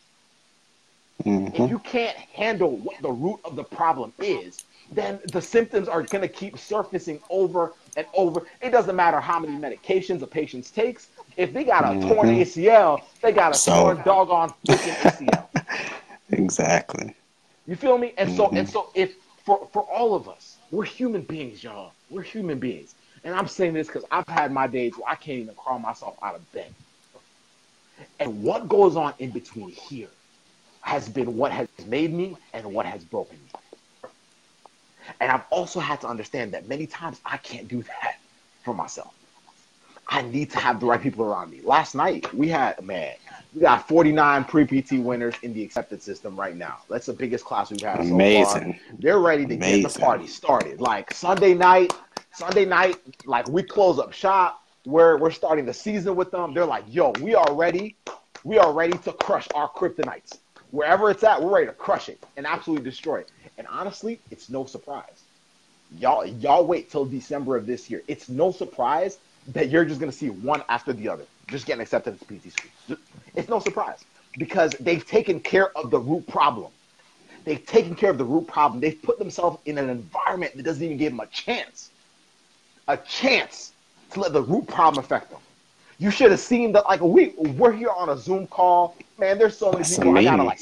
Mm-hmm. 1.23 1.63
If 1.63 1.69
you 1.69 1.79
can't 1.79 2.17
handle 2.17 2.77
what 2.77 3.01
the 3.01 3.11
root 3.11 3.39
of 3.45 3.55
the 3.55 3.63
problem 3.63 4.13
is, 4.19 4.65
then 4.91 5.19
the 5.31 5.41
symptoms 5.41 5.87
are 5.87 6.01
going 6.01 6.21
to 6.21 6.27
keep 6.27 6.57
surfacing 6.57 7.19
over 7.29 7.73
and 7.95 8.07
over. 8.13 8.41
It 8.61 8.71
doesn't 8.71 8.95
matter 8.95 9.19
how 9.19 9.39
many 9.39 9.53
medications 9.53 10.21
a 10.21 10.27
patient 10.27 10.73
takes. 10.73 11.07
If 11.37 11.53
they 11.53 11.63
got 11.63 11.83
a 11.83 11.87
mm-hmm. 11.87 12.09
torn 12.09 12.27
ACL, 12.29 13.01
they 13.21 13.31
got 13.31 13.51
a 13.51 13.55
so, 13.55 13.73
torn 13.73 14.01
doggone 14.03 14.53
freaking 14.67 14.95
ACL. 14.95 15.47
exactly. 16.31 17.15
You 17.67 17.75
feel 17.75 17.97
me? 17.97 18.13
And 18.17 18.29
mm-hmm. 18.29 18.37
so 18.37 18.49
and 18.49 18.69
so 18.69 18.89
if 18.95 19.15
for 19.45 19.67
for 19.71 19.83
all 19.83 20.15
of 20.15 20.27
us, 20.27 20.57
we're 20.71 20.83
human 20.85 21.21
beings, 21.21 21.63
y'all. 21.63 21.93
We're 22.09 22.21
human 22.21 22.59
beings. 22.59 22.95
And 23.23 23.35
I'm 23.35 23.47
saying 23.47 23.73
this 23.73 23.87
because 23.87 24.05
I've 24.11 24.27
had 24.27 24.51
my 24.51 24.67
days 24.67 24.93
where 24.97 25.09
I 25.09 25.15
can't 25.15 25.39
even 25.39 25.55
crawl 25.55 25.79
myself 25.79 26.17
out 26.21 26.35
of 26.35 26.51
bed. 26.51 26.73
And 28.19 28.43
what 28.43 28.69
goes 28.69 28.95
on 28.95 29.13
in 29.19 29.31
between 29.31 29.69
here 29.69 30.09
has 30.81 31.09
been 31.09 31.35
what 31.35 31.51
has 31.51 31.67
made 31.87 32.13
me 32.13 32.37
and 32.53 32.73
what 32.73 32.85
has 32.85 33.03
broken 33.03 33.37
me. 33.37 34.09
And 35.19 35.31
I've 35.31 35.43
also 35.49 35.79
had 35.79 36.01
to 36.01 36.07
understand 36.07 36.53
that 36.53 36.67
many 36.67 36.87
times 36.87 37.19
I 37.25 37.37
can't 37.37 37.67
do 37.67 37.83
that 37.83 38.19
for 38.63 38.73
myself. 38.73 39.13
I 40.09 40.23
need 40.23 40.49
to 40.51 40.57
have 40.59 40.79
the 40.79 40.87
right 40.87 41.01
people 41.01 41.23
around 41.23 41.51
me. 41.51 41.61
Last 41.63 41.95
night 41.95 42.31
we 42.33 42.49
had 42.49 42.81
man, 42.83 43.15
we 43.53 43.61
got 43.61 43.87
49 43.87 44.43
pre-PT 44.45 44.93
winners 44.93 45.35
in 45.43 45.53
the 45.53 45.63
accepted 45.63 46.01
system 46.01 46.35
right 46.35 46.55
now. 46.55 46.79
That's 46.89 47.05
the 47.05 47.13
biggest 47.13 47.45
class 47.45 47.71
we've 47.71 47.81
had 47.81 47.99
Amazing. 47.99 48.45
so 48.45 48.59
far. 48.59 48.97
They're 48.99 49.19
ready 49.19 49.45
to 49.45 49.55
Amazing. 49.55 49.81
get 49.83 49.93
the 49.93 49.99
party 49.99 50.27
started. 50.27 50.81
Like 50.81 51.13
Sunday 51.13 51.53
night, 51.53 51.93
Sunday 52.33 52.65
night, 52.65 52.97
like 53.25 53.47
we 53.47 53.63
close 53.63 53.99
up 53.99 54.11
shop. 54.11 54.63
We're 54.85 55.17
we're 55.17 55.31
starting 55.31 55.65
the 55.65 55.73
season 55.73 56.15
with 56.15 56.31
them. 56.31 56.53
They're 56.53 56.65
like, 56.65 56.85
yo, 56.87 57.11
we 57.21 57.35
are 57.35 57.53
ready. 57.53 57.95
We 58.43 58.57
are 58.57 58.73
ready 58.73 58.97
to 58.99 59.13
crush 59.13 59.47
our 59.53 59.69
kryptonites 59.69 60.37
wherever 60.71 61.09
it's 61.09 61.23
at, 61.23 61.41
we're 61.41 61.53
ready 61.53 61.67
to 61.67 61.73
crush 61.73 62.09
it 62.09 62.23
and 62.37 62.45
absolutely 62.45 62.87
destroy 62.87 63.19
it. 63.19 63.31
And 63.57 63.67
honestly, 63.67 64.19
it's 64.31 64.49
no 64.49 64.65
surprise. 64.65 65.23
Y'all, 65.97 66.25
y'all 66.25 66.65
wait 66.65 66.89
till 66.91 67.05
December 67.05 67.57
of 67.57 67.65
this 67.65 67.89
year. 67.89 68.03
It's 68.07 68.29
no 68.29 68.51
surprise 68.51 69.17
that 69.47 69.69
you're 69.69 69.85
just 69.85 69.99
gonna 69.99 70.11
see 70.11 70.29
one 70.29 70.63
after 70.69 70.93
the 70.93 71.09
other, 71.09 71.25
just 71.47 71.65
getting 71.65 71.81
accepted 71.81 72.13
as 72.13 72.19
PT 72.19 72.51
school. 72.51 72.97
It's 73.35 73.49
no 73.49 73.59
surprise 73.59 74.03
because 74.37 74.71
they've 74.79 75.05
taken 75.05 75.39
care 75.39 75.75
of 75.77 75.91
the 75.91 75.99
root 75.99 76.27
problem. 76.27 76.71
They've 77.45 77.65
taken 77.65 77.95
care 77.95 78.11
of 78.11 78.17
the 78.17 78.25
root 78.25 78.47
problem. 78.47 78.79
They've 78.79 79.01
put 79.01 79.17
themselves 79.17 79.57
in 79.65 79.77
an 79.77 79.89
environment 79.89 80.55
that 80.55 80.63
doesn't 80.63 80.83
even 80.83 80.97
give 80.97 81.11
them 81.11 81.19
a 81.21 81.27
chance, 81.27 81.89
a 82.87 82.97
chance 82.97 83.71
to 84.11 84.19
let 84.19 84.33
the 84.33 84.41
root 84.41 84.67
problem 84.67 85.03
affect 85.03 85.31
them. 85.31 85.39
You 85.97 86.11
should 86.11 86.31
have 86.31 86.39
seen 86.39 86.71
that. 86.73 86.85
Like 86.85 87.01
we 87.01 87.33
we're 87.37 87.73
here 87.73 87.89
on 87.89 88.09
a 88.09 88.17
Zoom 88.17 88.47
call, 88.47 88.95
man. 89.17 89.37
There's 89.37 89.57
so 89.57 89.71
many 89.71 89.83
That's 89.83 89.95
people. 89.95 90.11
Amazing. 90.11 90.27
I 90.27 90.31
gotta 90.31 90.43
like 90.43 90.59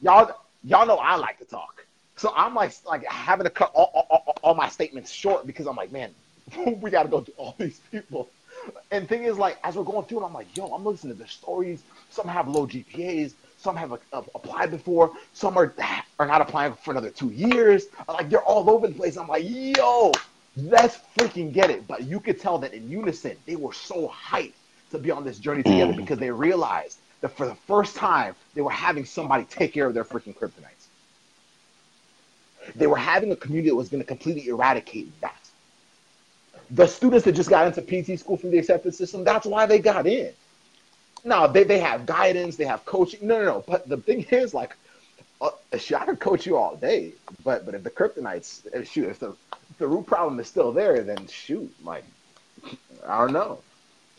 y'all. 0.00 0.30
Y'all 0.64 0.86
know 0.86 0.96
I 0.96 1.14
like 1.16 1.38
to 1.38 1.44
talk, 1.44 1.86
so 2.16 2.32
I'm 2.36 2.54
like 2.54 2.72
like 2.86 3.04
having 3.06 3.44
to 3.44 3.50
cut 3.50 3.70
all, 3.74 4.06
all, 4.10 4.36
all 4.42 4.54
my 4.54 4.68
statements 4.68 5.12
short 5.12 5.46
because 5.46 5.66
I'm 5.66 5.76
like, 5.76 5.92
man, 5.92 6.12
we 6.80 6.90
gotta 6.90 7.08
go 7.08 7.20
through 7.20 7.34
all 7.36 7.54
these 7.58 7.80
people. 7.90 8.28
And 8.90 9.08
thing 9.08 9.24
is, 9.24 9.38
like, 9.38 9.58
as 9.64 9.76
we're 9.76 9.84
going 9.84 10.06
through 10.06 10.22
it, 10.22 10.26
I'm 10.26 10.32
like, 10.32 10.56
yo, 10.56 10.66
I'm 10.66 10.84
listening 10.84 11.12
to 11.12 11.18
their 11.18 11.28
stories. 11.28 11.82
Some 12.10 12.26
have 12.26 12.48
low 12.48 12.66
GPAs. 12.66 13.34
Some 13.58 13.76
have 13.76 13.92
uh, 13.92 14.22
applied 14.34 14.70
before. 14.70 15.12
Some 15.32 15.56
are 15.56 15.74
are 16.18 16.26
not 16.26 16.40
applying 16.40 16.74
for 16.74 16.92
another 16.92 17.10
two 17.10 17.30
years. 17.30 17.86
Like 18.08 18.28
they're 18.30 18.42
all 18.42 18.68
over 18.70 18.86
the 18.86 18.94
place. 18.94 19.16
I'm 19.16 19.28
like, 19.28 19.44
yo, 19.46 20.12
let's 20.56 20.98
freaking 21.16 21.52
get 21.52 21.70
it. 21.70 21.86
But 21.86 22.04
you 22.04 22.20
could 22.20 22.40
tell 22.40 22.58
that 22.58 22.74
in 22.74 22.88
unison, 22.88 23.36
they 23.46 23.56
were 23.56 23.72
so 23.72 24.08
hyped 24.08 24.52
to 24.90 24.98
be 24.98 25.10
on 25.10 25.24
this 25.24 25.38
journey 25.38 25.62
together 25.62 25.92
mm. 25.92 25.96
because 25.96 26.18
they 26.18 26.30
realized 26.30 26.98
that 27.20 27.36
for 27.36 27.46
the 27.46 27.54
first 27.66 27.96
time 27.96 28.34
they 28.54 28.60
were 28.60 28.70
having 28.70 29.04
somebody 29.04 29.44
take 29.44 29.72
care 29.72 29.86
of 29.86 29.94
their 29.94 30.04
freaking 30.04 30.36
kryptonites. 30.36 30.86
They 32.74 32.86
were 32.86 32.96
having 32.96 33.30
a 33.32 33.36
community 33.36 33.70
that 33.70 33.76
was 33.76 33.88
going 33.88 34.02
to 34.02 34.06
completely 34.06 34.48
eradicate 34.48 35.08
that. 35.20 35.45
The 36.70 36.86
students 36.86 37.24
that 37.24 37.32
just 37.32 37.50
got 37.50 37.66
into 37.66 37.82
PT 37.82 38.18
school 38.18 38.36
from 38.36 38.50
the 38.50 38.58
acceptance 38.58 38.98
system, 38.98 39.24
that's 39.24 39.46
why 39.46 39.66
they 39.66 39.78
got 39.78 40.06
in. 40.06 40.32
Now 41.24 41.46
they, 41.46 41.64
they 41.64 41.78
have 41.78 42.06
guidance, 42.06 42.56
they 42.56 42.64
have 42.64 42.84
coaching. 42.84 43.26
No, 43.26 43.38
no, 43.38 43.44
no. 43.44 43.64
But 43.66 43.88
the 43.88 43.96
thing 43.96 44.22
is, 44.30 44.54
like, 44.54 44.76
uh, 45.40 45.50
shoot, 45.78 46.00
I 46.00 46.04
can 46.06 46.16
coach 46.16 46.46
you 46.46 46.56
all 46.56 46.76
day, 46.76 47.12
but 47.44 47.66
but 47.66 47.74
if 47.74 47.82
the 47.82 47.90
kryptonites, 47.90 48.66
if, 48.72 48.90
shoot, 48.90 49.08
if 49.08 49.18
the 49.18 49.30
if 49.70 49.78
the 49.78 49.86
root 49.86 50.06
problem 50.06 50.40
is 50.40 50.48
still 50.48 50.72
there, 50.72 51.02
then 51.02 51.26
shoot, 51.26 51.72
like, 51.84 52.04
I 53.06 53.18
don't 53.18 53.32
know. 53.32 53.60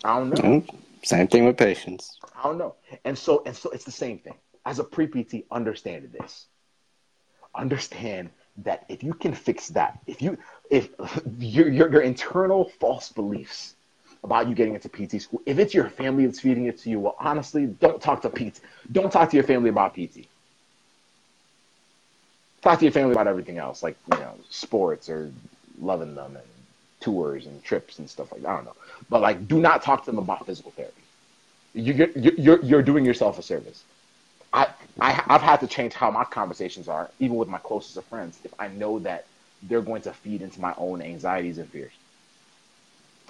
I 0.04 0.20
don't 0.20 0.30
know. 0.30 0.36
Mm-hmm. 0.36 0.78
Same 1.04 1.28
thing 1.28 1.46
with 1.46 1.58
patients. 1.58 2.20
I 2.38 2.44
don't 2.44 2.58
know. 2.58 2.76
And 3.06 3.18
so 3.18 3.44
and 3.46 3.56
so 3.56 3.70
it's 3.72 3.86
the 3.86 3.92
same 3.92 4.20
thing. 4.20 4.36
As 4.66 4.80
a 4.80 4.84
pre-PT, 4.84 5.46
understand 5.50 6.12
this. 6.12 6.48
Understand 7.56 8.30
that 8.58 8.86
if 8.90 9.04
you 9.04 9.14
can 9.14 9.34
fix 9.34 9.70
that, 9.70 10.00
if 10.08 10.22
you 10.22 10.38
if 10.70 10.90
your 11.40 11.70
your, 11.70 11.92
your 11.92 12.02
internal 12.02 12.66
false 12.80 13.12
beliefs 13.12 13.76
about 14.24 14.48
you 14.48 14.56
getting 14.56 14.76
into 14.76 14.90
PT 14.90 15.22
school. 15.22 15.42
If 15.46 15.60
it's 15.60 15.74
your 15.74 15.90
family 15.90 16.26
that's 16.26 16.40
feeding 16.40 16.66
it 16.66 16.78
to 16.80 16.90
you, 16.90 17.00
well, 17.00 17.16
honestly, 17.20 17.66
don't 17.66 18.02
talk 18.02 18.22
to 18.24 18.30
PT. 18.30 18.60
Don't 18.92 19.12
talk 19.12 19.30
to 19.30 19.38
your 19.38 19.46
family 19.46 19.70
about 19.70 19.94
PT. 19.96 20.28
Talk 22.62 22.80
to 22.80 22.86
your 22.86 22.92
family 22.92 23.14
about 23.14 23.28
everything 23.28 23.58
else, 23.58 23.84
like 23.84 23.96
you 24.12 24.20
know, 24.20 24.34
sports 24.50 25.10
or 25.10 25.32
loving 25.80 26.16
them 26.16 26.36
and 26.36 26.46
tours 27.00 27.46
and 27.46 27.64
trips 27.64 28.00
and 28.00 28.10
stuff 28.10 28.32
like 28.32 28.42
that. 28.42 28.50
I 28.50 28.56
don't 28.56 28.66
know, 28.66 28.76
but 29.10 29.22
like, 29.22 29.48
do 29.48 29.60
not 29.60 29.84
talk 29.84 30.04
to 30.06 30.12
them 30.12 30.18
about 30.18 30.46
physical 30.46 30.72
therapy. 30.72 31.02
You're 31.74 32.10
you're 32.10 32.60
you're 32.64 32.82
doing 32.82 33.06
yourself 33.06 33.38
a 33.38 33.44
service. 33.44 33.84
I, 34.52 34.68
I 35.00 35.24
I've 35.28 35.42
had 35.42 35.60
to 35.62 35.68
change 35.68 35.94
how 35.94 36.10
my 36.10 36.24
conversations 36.24 36.88
are, 36.88 37.10
even 37.20 37.38
with 37.38 37.48
my 37.48 37.60
closest 37.60 37.96
of 37.98 38.06
friends, 38.06 38.40
if 38.44 38.54
I 38.60 38.68
know 38.70 39.00
that 39.00 39.26
they're 39.64 39.82
going 39.82 40.02
to 40.04 40.14
feed 40.14 40.42
into 40.42 40.62
my 40.62 40.74
own 40.78 41.02
anxieties 41.02 41.58
and 41.58 41.70
fears. 41.70 41.94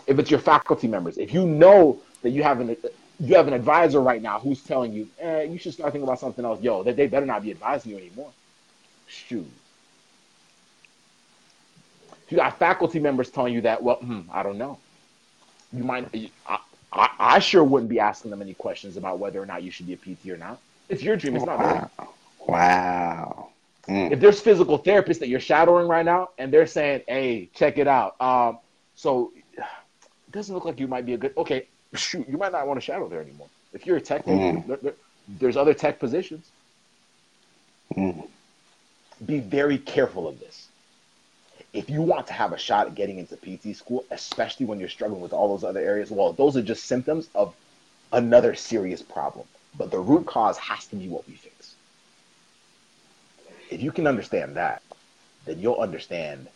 If 0.06 0.20
it's 0.20 0.32
your 0.32 0.40
faculty 0.40 0.88
members, 0.88 1.18
if 1.18 1.34
you 1.34 1.46
know 1.46 2.00
that 2.22 2.30
you 2.30 2.44
have 2.44 2.60
an 2.60 2.76
you 3.20 3.36
have 3.36 3.48
an 3.48 3.54
advisor 3.54 4.00
right 4.00 4.22
now 4.22 4.40
who's 4.40 4.62
telling 4.62 4.94
you, 4.94 5.08
eh, 5.20 5.44
you 5.44 5.58
should 5.58 5.74
start 5.74 5.92
thinking 5.92 6.08
about 6.08 6.20
something 6.20 6.46
else, 6.46 6.62
yo, 6.62 6.84
that 6.84 6.96
they 6.96 7.08
better 7.08 7.26
not 7.26 7.42
be 7.42 7.52
advising 7.52 7.92
you 7.92 7.98
anymore. 7.98 8.32
Shoot. 9.08 9.48
If 12.28 12.32
you 12.32 12.38
got 12.38 12.60
faculty 12.60 13.00
members 13.00 13.30
telling 13.32 13.54
you 13.54 13.62
that, 13.62 13.82
well, 13.82 13.96
hmm, 13.96 14.22
I 14.32 14.44
don't 14.44 14.58
know. 14.58 14.78
You 15.74 15.84
might, 15.84 16.32
I, 16.46 16.60
I, 16.94 17.10
I, 17.20 17.40
sure 17.40 17.64
wouldn't 17.64 17.90
be 17.90 18.00
asking 18.00 18.32
them 18.32 18.42
any 18.42 18.54
questions 18.54 18.98
about 18.98 19.20
whether 19.20 19.42
or 19.42 19.46
not 19.46 19.64
you 19.64 19.72
should 19.72 19.88
be 19.88 19.94
a 19.94 19.98
PT 19.98 20.28
or 20.28 20.38
not. 20.38 20.60
It's 20.90 21.02
your 21.02 21.16
dream. 21.16 21.36
It's 21.36 21.46
not 21.46 21.60
wow. 21.60 21.90
Wow. 22.48 23.37
Mm. 23.88 24.12
If 24.12 24.20
there's 24.20 24.42
physical 24.42 24.78
therapists 24.78 25.20
that 25.20 25.30
you're 25.30 25.40
shadowing 25.40 25.88
right 25.88 26.06
now 26.06 26.30
and 26.38 26.52
they're 26.52 26.68
saying, 26.68 27.04
hey, 27.08 27.50
check 27.54 27.78
it 27.78 27.88
out. 27.88 28.20
Um, 28.20 28.60
so 28.96 29.32
it 29.58 29.64
doesn't 30.32 30.54
look 30.54 30.66
like 30.66 30.80
you 30.80 30.88
might 30.88 31.06
be 31.06 31.14
a 31.14 31.18
good, 31.18 31.34
okay, 31.38 31.68
shoot, 31.94 32.28
you 32.28 32.38
might 32.38 32.52
not 32.52 32.68
want 32.68 32.80
to 32.80 32.86
shadow 32.86 33.08
there 33.08 33.22
anymore. 33.22 33.48
If 33.74 33.86
you're 33.86 33.98
a 33.98 34.02
tech, 34.02 34.26
mm. 34.26 34.66
there, 34.68 34.78
there, 34.78 34.94
there's 35.28 35.58
other 35.58 35.74
tech 35.74 36.00
positions. 36.00 36.50
Mm. 37.96 38.28
Be 39.26 39.40
very 39.40 39.78
careful 39.78 40.28
of 40.28 40.40
this. 40.40 40.68
If 41.74 41.90
you 41.90 42.02
want 42.02 42.28
to 42.28 42.34
have 42.34 42.54
a 42.54 42.58
shot 42.58 42.88
at 42.88 42.96
getting 42.96 43.20
into 43.20 43.36
PT 43.38 43.76
school, 43.76 44.06
especially 44.12 44.66
when 44.66 44.80
you're 44.80 44.90
struggling 44.90 45.22
with 45.22 45.34
all 45.34 45.50
those 45.50 45.64
other 45.64 45.80
areas, 45.80 46.12
well, 46.12 46.34
those 46.34 46.58
are 46.58 46.62
just 46.62 46.86
symptoms 46.86 47.30
of 47.36 47.54
another 48.12 48.56
serious 48.56 49.02
problem. 49.02 49.46
But 49.78 49.92
the 49.92 50.00
root 50.00 50.26
cause 50.26 50.58
has 50.58 50.88
to 50.88 50.96
be 50.96 51.08
what 51.08 51.28
we 51.28 51.36
fix. 51.36 51.57
If 53.70 53.82
you 53.82 53.92
can 53.92 54.08
understand 54.08 54.56
that, 54.56 54.82
then 55.46 55.60
you'll 55.60 55.76
understand 55.76 56.48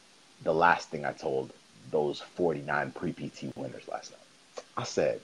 the 0.44 0.54
last 0.54 0.90
thing 0.90 1.06
I 1.06 1.12
told 1.12 1.52
those 1.92 2.22
49 2.22 2.92
pre 2.92 3.14
PT 3.14 3.56
winners 3.56 3.88
last 3.88 4.12
night. 4.12 4.66
I 4.78 4.84
said, 4.84 5.22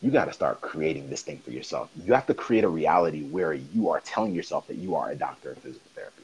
you 0.00 0.10
got 0.10 0.26
to 0.26 0.32
start 0.32 0.60
creating 0.60 1.10
this 1.10 1.22
thing 1.22 1.38
for 1.38 1.50
yourself. 1.50 1.90
You 2.04 2.12
have 2.14 2.26
to 2.26 2.34
create 2.34 2.64
a 2.64 2.68
reality 2.68 3.24
where 3.24 3.52
you 3.52 3.90
are 3.90 4.00
telling 4.00 4.34
yourself 4.34 4.66
that 4.68 4.76
you 4.76 4.94
are 4.94 5.10
a 5.10 5.16
doctor 5.16 5.52
of 5.52 5.58
physical 5.58 5.90
therapy. 5.94 6.22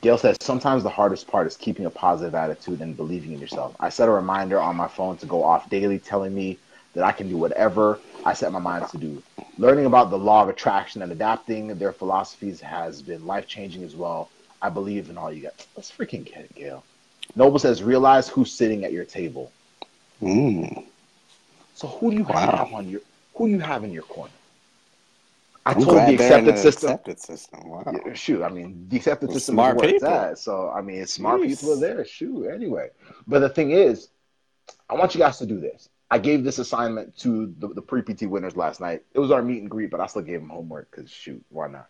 Gail 0.00 0.18
says, 0.18 0.36
sometimes 0.40 0.82
the 0.82 0.90
hardest 0.90 1.28
part 1.28 1.46
is 1.46 1.56
keeping 1.56 1.86
a 1.86 1.90
positive 1.90 2.34
attitude 2.34 2.80
and 2.80 2.96
believing 2.96 3.32
in 3.32 3.40
yourself. 3.40 3.74
I 3.78 3.88
set 3.88 4.08
a 4.08 4.12
reminder 4.12 4.60
on 4.60 4.76
my 4.76 4.88
phone 4.88 5.16
to 5.18 5.26
go 5.26 5.44
off 5.44 5.70
daily 5.70 5.98
telling 5.98 6.34
me 6.34 6.58
that 6.98 7.06
I 7.06 7.12
can 7.12 7.28
do 7.28 7.36
whatever 7.36 8.00
I 8.24 8.32
set 8.32 8.50
my 8.50 8.58
mind 8.58 8.88
to 8.88 8.98
do. 8.98 9.22
Learning 9.56 9.86
about 9.86 10.10
the 10.10 10.18
law 10.18 10.42
of 10.42 10.48
attraction 10.48 11.00
and 11.00 11.12
adapting 11.12 11.68
their 11.78 11.92
philosophies 11.92 12.60
has 12.60 13.02
been 13.02 13.24
life 13.24 13.46
changing 13.46 13.84
as 13.84 13.94
well. 13.94 14.30
I 14.60 14.68
believe 14.68 15.08
in 15.08 15.16
all 15.16 15.32
you 15.32 15.42
got. 15.42 15.64
Let's 15.76 15.92
freaking 15.92 16.24
get 16.24 16.38
it, 16.38 16.54
Gail. 16.56 16.82
Noble 17.36 17.60
says, 17.60 17.84
realize 17.84 18.28
who's 18.28 18.52
sitting 18.52 18.84
at 18.84 18.92
your 18.92 19.04
table. 19.04 19.52
Mm. 20.20 20.86
So 21.74 21.86
who 21.86 22.10
do 22.10 22.16
you 22.16 22.24
wow. 22.24 22.56
have 22.56 22.72
on 22.72 22.88
your 22.88 23.00
who 23.36 23.46
do 23.46 23.52
you 23.52 23.60
have 23.60 23.84
in 23.84 23.92
your 23.92 24.02
corner? 24.02 24.32
I 25.64 25.72
I'm 25.72 25.82
told 25.82 25.98
the 25.98 26.14
accepted 26.14 26.58
system. 26.58 26.90
Accepted 26.90 27.20
system. 27.20 27.68
Wow. 27.68 27.84
Yeah, 28.06 28.14
shoot, 28.14 28.42
I 28.42 28.48
mean, 28.48 28.86
the 28.88 28.96
accepted 28.96 29.30
system 29.30 29.54
smart 29.54 29.76
is 29.76 29.82
where 29.82 29.92
people. 29.92 30.08
it's 30.08 30.16
at. 30.16 30.38
So 30.38 30.70
I 30.70 30.80
mean, 30.80 31.06
smart 31.06 31.42
Jeez. 31.42 31.60
people 31.60 31.74
are 31.74 31.80
there. 31.80 32.04
Shoot, 32.04 32.48
anyway. 32.48 32.88
But 33.28 33.38
the 33.38 33.48
thing 33.48 33.70
is, 33.70 34.08
I 34.90 34.94
want 34.94 35.14
you 35.14 35.20
guys 35.20 35.38
to 35.38 35.46
do 35.46 35.60
this. 35.60 35.88
I 36.10 36.18
gave 36.18 36.42
this 36.42 36.58
assignment 36.58 37.16
to 37.18 37.54
the, 37.58 37.68
the 37.68 37.82
pre 37.82 38.02
PT 38.02 38.22
winners 38.22 38.56
last 38.56 38.80
night. 38.80 39.02
It 39.12 39.18
was 39.18 39.30
our 39.30 39.42
meet 39.42 39.60
and 39.60 39.70
greet, 39.70 39.90
but 39.90 40.00
I 40.00 40.06
still 40.06 40.22
gave 40.22 40.40
them 40.40 40.48
homework 40.48 40.90
because 40.90 41.10
shoot, 41.10 41.44
why 41.50 41.68
not? 41.68 41.88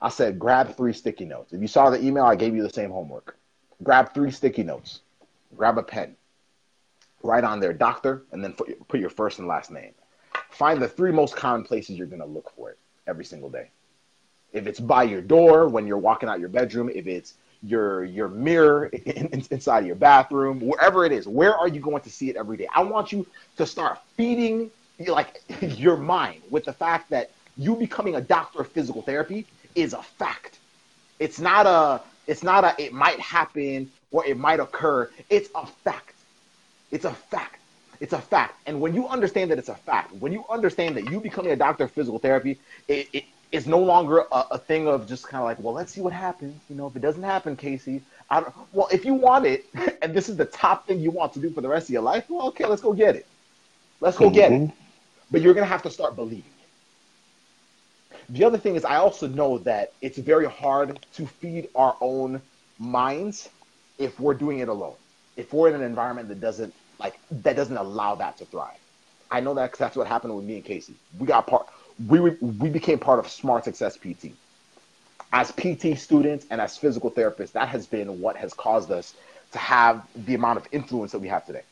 I 0.00 0.08
said, 0.08 0.38
grab 0.38 0.76
three 0.76 0.94
sticky 0.94 1.26
notes. 1.26 1.52
If 1.52 1.60
you 1.60 1.68
saw 1.68 1.90
the 1.90 2.02
email, 2.02 2.24
I 2.24 2.36
gave 2.36 2.54
you 2.54 2.62
the 2.62 2.70
same 2.70 2.90
homework. 2.90 3.36
Grab 3.82 4.14
three 4.14 4.30
sticky 4.30 4.62
notes. 4.62 5.00
Grab 5.56 5.76
a 5.76 5.82
pen. 5.82 6.16
Write 7.22 7.44
on 7.44 7.60
there, 7.60 7.72
doctor, 7.72 8.24
and 8.32 8.42
then 8.42 8.54
put 8.54 9.00
your 9.00 9.10
first 9.10 9.38
and 9.38 9.48
last 9.48 9.70
name. 9.70 9.92
Find 10.50 10.80
the 10.80 10.88
three 10.88 11.12
most 11.12 11.36
common 11.36 11.64
places 11.64 11.96
you're 11.98 12.06
going 12.06 12.20
to 12.20 12.26
look 12.26 12.52
for 12.54 12.70
it 12.70 12.78
every 13.06 13.24
single 13.24 13.50
day. 13.50 13.70
If 14.52 14.66
it's 14.66 14.80
by 14.80 15.02
your 15.02 15.20
door 15.20 15.68
when 15.68 15.86
you're 15.86 15.98
walking 15.98 16.28
out 16.28 16.38
your 16.38 16.48
bedroom, 16.48 16.88
if 16.94 17.06
it's 17.06 17.34
your 17.64 18.04
your 18.04 18.28
mirror 18.28 18.86
in, 18.86 19.26
in, 19.28 19.42
inside 19.50 19.86
your 19.86 19.96
bathroom, 19.96 20.60
wherever 20.60 21.04
it 21.04 21.12
is. 21.12 21.26
Where 21.26 21.56
are 21.56 21.68
you 21.68 21.80
going 21.80 22.02
to 22.02 22.10
see 22.10 22.30
it 22.30 22.36
every 22.36 22.56
day? 22.56 22.68
I 22.74 22.82
want 22.82 23.12
you 23.12 23.26
to 23.56 23.66
start 23.66 23.98
feeding 24.16 24.70
like 25.06 25.42
your 25.60 25.96
mind 25.96 26.42
with 26.50 26.64
the 26.64 26.72
fact 26.72 27.10
that 27.10 27.30
you 27.56 27.76
becoming 27.76 28.16
a 28.16 28.20
doctor 28.20 28.60
of 28.60 28.68
physical 28.68 29.02
therapy 29.02 29.46
is 29.74 29.92
a 29.92 30.02
fact. 30.02 30.58
It's 31.18 31.40
not 31.40 31.66
a 31.66 32.02
it's 32.26 32.42
not 32.42 32.64
a 32.64 32.74
it 32.78 32.92
might 32.92 33.20
happen 33.20 33.90
or 34.10 34.24
it 34.26 34.36
might 34.38 34.60
occur. 34.60 35.10
It's 35.30 35.48
a 35.54 35.66
fact. 35.66 36.14
It's 36.90 37.04
a 37.04 37.12
fact. 37.12 37.60
It's 38.00 38.12
a 38.12 38.20
fact. 38.20 38.60
And 38.66 38.80
when 38.80 38.94
you 38.94 39.08
understand 39.08 39.50
that 39.50 39.58
it's 39.58 39.68
a 39.68 39.74
fact, 39.74 40.12
when 40.16 40.32
you 40.32 40.44
understand 40.50 40.96
that 40.96 41.10
you 41.10 41.20
becoming 41.20 41.52
a 41.52 41.56
doctor 41.56 41.84
of 41.84 41.92
physical 41.92 42.18
therapy, 42.18 42.58
it, 42.88 43.08
it, 43.12 43.24
it's 43.54 43.66
no 43.66 43.78
longer 43.78 44.24
a, 44.32 44.44
a 44.50 44.58
thing 44.58 44.88
of 44.88 45.06
just 45.06 45.28
kind 45.28 45.40
of 45.40 45.44
like, 45.44 45.60
well, 45.60 45.72
let's 45.72 45.92
see 45.92 46.00
what 46.00 46.12
happens. 46.12 46.60
You 46.68 46.74
know, 46.74 46.88
if 46.88 46.96
it 46.96 47.02
doesn't 47.02 47.22
happen, 47.22 47.54
Casey, 47.54 48.02
I 48.28 48.40
don't. 48.40 48.52
Well, 48.72 48.88
if 48.90 49.04
you 49.04 49.14
want 49.14 49.46
it, 49.46 49.66
and 50.02 50.12
this 50.12 50.28
is 50.28 50.36
the 50.36 50.44
top 50.44 50.88
thing 50.88 50.98
you 50.98 51.12
want 51.12 51.32
to 51.34 51.38
do 51.38 51.50
for 51.50 51.60
the 51.60 51.68
rest 51.68 51.88
of 51.88 51.92
your 51.92 52.02
life, 52.02 52.24
well, 52.28 52.48
okay, 52.48 52.66
let's 52.66 52.82
go 52.82 52.92
get 52.92 53.14
it. 53.14 53.26
Let's 54.00 54.18
go 54.18 54.24
mm-hmm. 54.24 54.34
get 54.34 54.52
it. 54.52 54.60
Mm-hmm. 54.60 54.76
But 55.30 55.40
you're 55.40 55.54
gonna 55.54 55.66
have 55.66 55.82
to 55.84 55.90
start 55.90 56.16
believing 56.16 56.38
it. 58.10 58.26
The 58.30 58.42
other 58.42 58.58
thing 58.58 58.74
is, 58.74 58.84
I 58.84 58.96
also 58.96 59.28
know 59.28 59.58
that 59.58 59.92
it's 60.02 60.18
very 60.18 60.46
hard 60.46 61.06
to 61.14 61.26
feed 61.26 61.68
our 61.76 61.96
own 62.00 62.42
minds 62.80 63.50
if 63.98 64.18
we're 64.18 64.34
doing 64.34 64.58
it 64.58 64.68
alone. 64.68 64.96
If 65.36 65.52
we're 65.52 65.68
in 65.68 65.76
an 65.76 65.82
environment 65.82 66.28
that 66.28 66.40
doesn't 66.40 66.74
like 66.98 67.20
that 67.30 67.54
doesn't 67.54 67.76
allow 67.76 68.16
that 68.16 68.36
to 68.38 68.46
thrive. 68.46 68.78
I 69.30 69.38
know 69.38 69.54
that 69.54 69.66
because 69.66 69.78
that's 69.78 69.96
what 69.96 70.08
happened 70.08 70.34
with 70.34 70.44
me 70.44 70.56
and 70.56 70.64
Casey. 70.64 70.94
We 71.20 71.26
got 71.28 71.46
part 71.46 71.68
we 72.08 72.20
we 72.20 72.68
became 72.68 72.98
part 72.98 73.18
of 73.18 73.28
Smart 73.28 73.64
Success 73.64 73.96
PT. 73.96 74.32
As 75.32 75.50
PT 75.52 75.98
students 75.98 76.46
and 76.50 76.60
as 76.60 76.76
physical 76.76 77.10
therapists, 77.10 77.52
that 77.52 77.68
has 77.68 77.86
been 77.86 78.20
what 78.20 78.36
has 78.36 78.54
caused 78.54 78.90
us 78.90 79.14
to 79.52 79.58
have 79.58 80.06
the 80.26 80.34
amount 80.34 80.58
of 80.58 80.68
influence 80.72 81.12
that 81.12 81.18
we 81.18 81.28
have 81.28 81.46
today. 81.46 81.62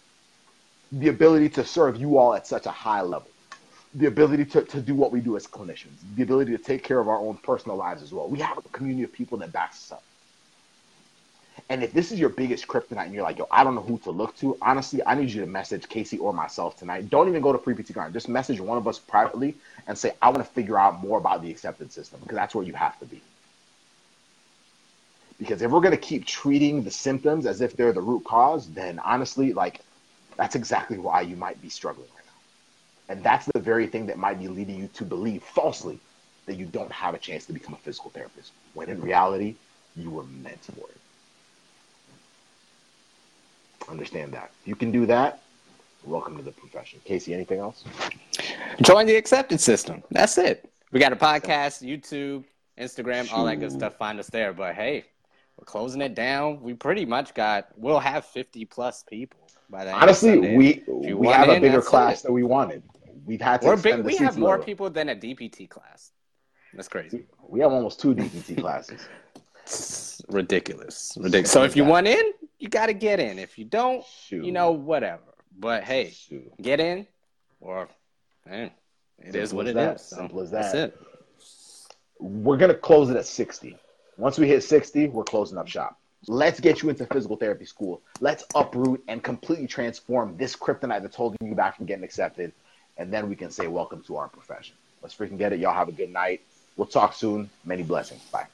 The 0.93 1.09
ability 1.09 1.49
to 1.51 1.65
serve 1.65 1.97
you 1.97 2.19
all 2.19 2.35
at 2.35 2.47
such 2.47 2.67
a 2.67 2.71
high 2.71 3.03
level. 3.03 3.29
The 3.95 4.07
ability 4.07 4.47
to, 4.47 4.63
to 4.63 4.81
do 4.81 4.95
what 4.95 5.13
we 5.13 5.21
do 5.21 5.37
as 5.37 5.47
clinicians. 5.47 5.99
The 6.17 6.23
ability 6.23 6.57
to 6.57 6.63
take 6.63 6.83
care 6.83 6.99
of 6.99 7.09
our 7.09 7.19
own 7.19 7.37
personal 7.39 7.77
lives 7.77 8.03
as 8.03 8.13
well. 8.13 8.29
We 8.29 8.39
have 8.41 8.59
a 8.59 8.63
community 8.71 9.05
of 9.05 9.13
people 9.13 9.39
that 9.39 9.53
backs 9.53 9.77
us 9.77 9.93
up. 9.93 10.03
And 11.69 11.83
if 11.83 11.93
this 11.93 12.13
is 12.13 12.19
your 12.19 12.29
biggest 12.29 12.67
kryptonite 12.67 13.07
and 13.07 13.15
you're 13.15 13.23
like, 13.23 13.39
yo, 13.39 13.47
I 13.51 13.65
don't 13.65 13.75
know 13.75 13.83
who 13.83 13.99
to 13.99 14.11
look 14.11 14.37
to, 14.39 14.57
honestly, 14.61 15.01
I 15.07 15.15
need 15.15 15.31
you 15.31 15.41
to 15.41 15.47
message 15.47 15.89
Casey 15.89 16.19
or 16.19 16.33
myself 16.33 16.79
tonight. 16.79 17.09
Don't 17.09 17.29
even 17.29 17.41
go 17.41 17.53
to 17.53 17.59
Pre 17.59 17.75
PT 17.75 17.93
Grind. 17.93 18.13
Just 18.13 18.29
message 18.29 18.61
one 18.61 18.77
of 18.79 18.87
us 18.87 18.99
privately 18.99 19.55
and 19.87 19.97
say, 19.97 20.13
I 20.21 20.29
want 20.29 20.39
to 20.39 20.53
figure 20.53 20.79
out 20.79 21.01
more 21.01 21.19
about 21.19 21.43
the 21.43 21.51
acceptance 21.51 21.95
system 21.95 22.21
because 22.21 22.37
that's 22.37 22.55
where 22.55 22.65
you 22.65 22.75
have 22.75 22.99
to 22.99 23.07
be. 23.07 23.23
Because 25.39 25.63
if 25.63 25.71
we're 25.71 25.81
going 25.81 25.93
to 25.93 25.97
keep 25.97 26.25
treating 26.25 26.85
the 26.85 26.91
symptoms 26.91 27.47
as 27.47 27.61
if 27.61 27.77
they're 27.77 27.93
the 27.93 28.01
root 28.01 28.25
cause, 28.25 28.69
then 28.69 28.99
honestly, 29.01 29.53
like, 29.53 29.81
that's 30.37 30.55
exactly 30.55 30.99
why 30.99 31.23
you 31.23 31.37
might 31.37 31.61
be 31.61 31.69
struggling 31.69 32.09
right 32.15 32.25
now. 32.27 33.15
And 33.15 33.25
that's 33.25 33.47
the 33.53 33.61
very 33.61 33.87
thing 33.87 34.07
that 34.07 34.19
might 34.19 34.39
be 34.39 34.49
leading 34.49 34.79
you 34.79 34.89
to 34.95 35.05
believe 35.05 35.43
falsely 35.43 35.99
that 36.47 36.57
you 36.57 36.67
don't 36.67 36.93
have 36.93 37.15
a 37.15 37.19
chance 37.19 37.47
to 37.47 37.53
become 37.53 37.75
a 37.75 37.79
physical 37.79 38.11
therapist, 38.11 38.53
when 38.75 38.89
in 38.89 39.01
reality, 39.01 39.57
you 39.97 40.11
were 40.11 40.25
meant 40.25 40.61
for 40.61 40.89
it. 40.89 40.97
Understand 43.89 44.33
that. 44.33 44.51
If 44.63 44.69
you 44.69 44.77
can 44.77 44.91
do 44.91 45.07
that, 45.07 45.43
welcome 46.05 46.37
to 46.37 46.43
the 46.43 46.53
profession. 46.53 47.01
Casey, 47.05 47.35
anything 47.35 47.59
else? 47.59 47.85
Join 48.83 49.07
the 49.07 49.17
acceptance 49.17 49.63
system. 49.63 50.03
That's 50.11 50.39
it. 50.39 50.71
We 50.93 51.01
got 51.01 51.13
a 51.13 51.17
podcast, 51.17 51.83
YouTube, 51.83 52.45
Instagram, 52.79 53.33
all 53.33 53.45
that 53.47 53.61
good 53.61 53.73
stuff. 53.73 53.97
Find 53.97 54.19
us 54.19 54.29
there. 54.29 54.53
But 54.53 54.75
hey, 54.75 55.05
we're 55.59 55.65
closing 55.65 56.01
it 56.01 56.15
down. 56.15 56.63
We 56.63 56.75
pretty 56.75 57.05
much 57.05 57.35
got. 57.35 57.69
We'll 57.77 57.99
have 57.99 58.25
fifty 58.25 58.65
plus 58.65 59.03
people 59.03 59.41
by 59.71 59.85
the 59.85 59.93
Honestly, 59.93 60.39
we 60.57 60.83
we 60.87 61.29
have 61.29 61.49
in, 61.49 61.57
a 61.57 61.61
bigger 61.61 61.83
class 61.83 62.21
it. 62.21 62.25
than 62.25 62.35
we 62.35 62.43
wanted. 62.43 62.83
We've 63.25 63.41
had 63.41 63.63
to. 63.63 63.77
Big, 63.77 64.05
we 64.05 64.17
have 64.17 64.37
more 64.37 64.51
level. 64.51 64.65
people 64.65 64.91
than 64.91 65.09
a 65.09 65.17
DPT 65.17 65.69
class. 65.69 66.13
That's 66.75 66.89
crazy. 66.89 67.25
We 67.49 67.61
have 67.61 67.73
almost 67.73 68.01
two 68.01 68.15
DPT 68.15 68.61
classes. 68.61 69.07
ridiculous. 70.29 71.13
Ridiculous. 71.19 71.51
So 71.51 71.65
if 71.65 71.77
you 71.77 71.85
want 71.85 72.07
in, 72.07 72.33
you 72.63 72.69
got 72.69 72.87
to 72.87 72.95
get 72.95 73.19
in. 73.19 73.39
If 73.41 73.59
you 73.59 73.65
don't, 73.65 74.05
Shoot. 74.07 74.45
you 74.45 74.53
know, 74.53 74.71
whatever. 74.71 75.23
But 75.59 75.83
hey, 75.85 76.11
Shoot. 76.11 76.53
get 76.63 76.79
in, 76.81 77.07
or 77.61 77.89
man, 78.47 78.71
it 79.19 79.35
is 79.35 79.53
what 79.53 79.67
it 79.67 79.75
that. 79.75 79.97
is. 79.97 80.03
Simple 80.03 80.41
as 80.41 80.51
That's 80.51 80.73
that. 80.73 80.89
it. 80.91 81.01
we're 82.21 82.57
gonna 82.57 82.75
close 82.75 83.11
it 83.11 83.17
at 83.17 83.27
60. 83.27 83.77
Once 84.17 84.39
we 84.39 84.47
hit 84.47 84.63
60, 84.63 85.09
we're 85.09 85.25
closing 85.25 85.59
up 85.59 85.67
shop. 85.69 85.99
Let's 86.29 86.61
get 86.61 86.83
you 86.83 86.89
into 86.89 87.05
physical 87.07 87.37
therapy 87.37 87.65
school. 87.65 88.01
Let's 88.21 88.45
uproot 88.55 89.03
and 89.09 89.23
completely 89.23 89.67
transform 89.67 90.37
this 90.37 90.55
kryptonite 90.55 91.03
that's 91.03 91.17
holding 91.17 91.39
you 91.49 91.55
back 91.57 91.77
from 91.77 91.87
getting 91.87 92.05
accepted. 92.05 92.53
And 92.97 93.13
then 93.13 93.29
we 93.29 93.35
can 93.35 93.51
say, 93.51 93.67
Welcome 93.67 94.03
to 94.05 94.17
our 94.17 94.29
profession. 94.29 94.77
Let's 95.03 95.15
freaking 95.17 95.37
get 95.37 95.53
it. 95.53 95.59
Y'all 95.59 95.75
have 95.75 95.89
a 95.89 95.93
good 95.93 96.11
night. 96.11 96.43
We'll 96.77 96.87
talk 96.87 97.13
soon. 97.13 97.51
Many 97.65 97.83
blessings. 97.83 98.23
Bye. 98.31 98.47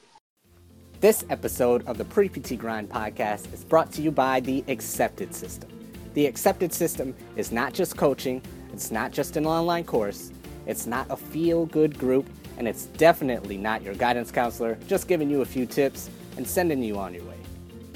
This 1.00 1.24
episode 1.30 1.86
of 1.86 1.96
the 1.96 2.04
Pre 2.04 2.28
PT 2.28 2.58
Grind 2.58 2.88
podcast 2.88 3.54
is 3.54 3.62
brought 3.62 3.92
to 3.92 4.02
you 4.02 4.10
by 4.10 4.40
the 4.40 4.64
Accepted 4.66 5.32
System. 5.32 5.70
The 6.14 6.26
Accepted 6.26 6.72
System 6.72 7.14
is 7.36 7.52
not 7.52 7.72
just 7.72 7.96
coaching, 7.96 8.42
it's 8.72 8.90
not 8.90 9.12
just 9.12 9.36
an 9.36 9.46
online 9.46 9.84
course, 9.84 10.32
it's 10.66 10.88
not 10.88 11.06
a 11.08 11.16
feel 11.16 11.66
good 11.66 11.96
group, 11.96 12.26
and 12.56 12.66
it's 12.66 12.86
definitely 12.86 13.56
not 13.56 13.80
your 13.82 13.94
guidance 13.94 14.32
counselor 14.32 14.76
just 14.88 15.06
giving 15.06 15.30
you 15.30 15.42
a 15.42 15.44
few 15.44 15.66
tips 15.66 16.10
and 16.36 16.44
sending 16.44 16.82
you 16.82 16.98
on 16.98 17.14
your 17.14 17.22
way. 17.26 17.38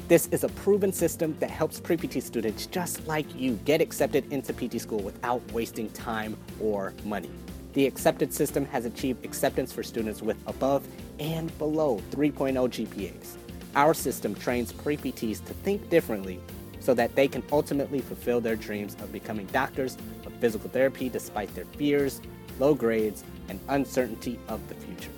This 0.07 0.29
is 0.29 0.45
a 0.45 0.49
proven 0.51 0.93
system 0.93 1.37
that 1.41 1.51
helps 1.51 1.81
pre 1.81 1.97
PT 1.97 2.23
students 2.23 2.67
just 2.67 3.05
like 3.09 3.27
you 3.35 3.55
get 3.65 3.81
accepted 3.81 4.33
into 4.33 4.53
PT 4.53 4.81
school 4.81 5.01
without 5.01 5.43
wasting 5.51 5.91
time 5.91 6.37
or 6.61 6.95
money. 7.05 7.33
The 7.73 7.85
accepted 7.87 8.33
system 8.33 8.65
has 8.67 8.85
achieved 8.85 9.25
acceptance 9.25 9.73
for 9.73 9.83
students 9.83 10.23
with 10.23 10.37
above 10.47 10.87
and 11.19 11.57
below 11.59 12.01
3.0 12.11 12.55
GPAs. 12.55 13.37
Our 13.75 13.95
system 13.95 14.35
trains 14.35 14.73
pre 14.73 14.97
PTs 14.97 15.45
to 15.47 15.55
think 15.55 15.89
differently 15.89 16.41
so 16.81 16.93
that 16.95 17.15
they 17.15 17.29
can 17.29 17.43
ultimately 17.53 18.01
fulfill 18.01 18.41
their 18.41 18.57
dreams 18.57 18.97
of 19.01 19.13
becoming 19.13 19.47
doctors 19.47 19.97
of 20.27 20.33
physical 20.35 20.69
therapy 20.69 21.09
despite 21.09 21.55
their 21.55 21.65
fears, 21.65 22.21
low 22.59 22.75
grades, 22.75 23.25
and 23.49 23.61
uncertainty 23.69 24.39
of 24.49 24.67
the 24.69 24.75
future. 24.75 25.13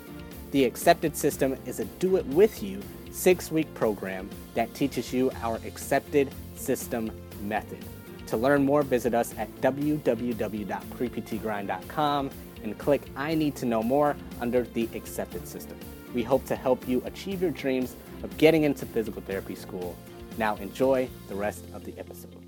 The 0.51 0.65
Accepted 0.65 1.17
System 1.17 1.57
is 1.65 1.79
a 1.79 1.85
do 1.85 2.17
it 2.17 2.25
with 2.27 2.61
you 2.63 2.81
six 3.11 3.51
week 3.51 3.73
program 3.73 4.29
that 4.53 4.73
teaches 4.73 5.11
you 5.11 5.31
our 5.41 5.55
accepted 5.65 6.31
system 6.55 7.11
method. 7.41 7.83
To 8.27 8.37
learn 8.37 8.63
more, 8.65 8.83
visit 8.83 9.13
us 9.13 9.33
at 9.37 9.53
www.preptgrind.com 9.61 12.29
and 12.65 12.77
click 12.77 13.03
I 13.15 13.35
Need 13.35 13.55
to 13.57 13.65
Know 13.65 13.81
More 13.81 14.15
under 14.41 14.63
the 14.63 14.89
Accepted 14.93 15.47
System. 15.47 15.77
We 16.13 16.23
hope 16.23 16.45
to 16.45 16.55
help 16.55 16.87
you 16.87 17.01
achieve 17.05 17.41
your 17.41 17.51
dreams 17.51 17.95
of 18.23 18.35
getting 18.37 18.63
into 18.63 18.85
physical 18.85 19.21
therapy 19.21 19.55
school. 19.55 19.95
Now, 20.37 20.55
enjoy 20.55 21.07
the 21.29 21.35
rest 21.35 21.63
of 21.73 21.85
the 21.85 21.93
episode. 21.97 22.44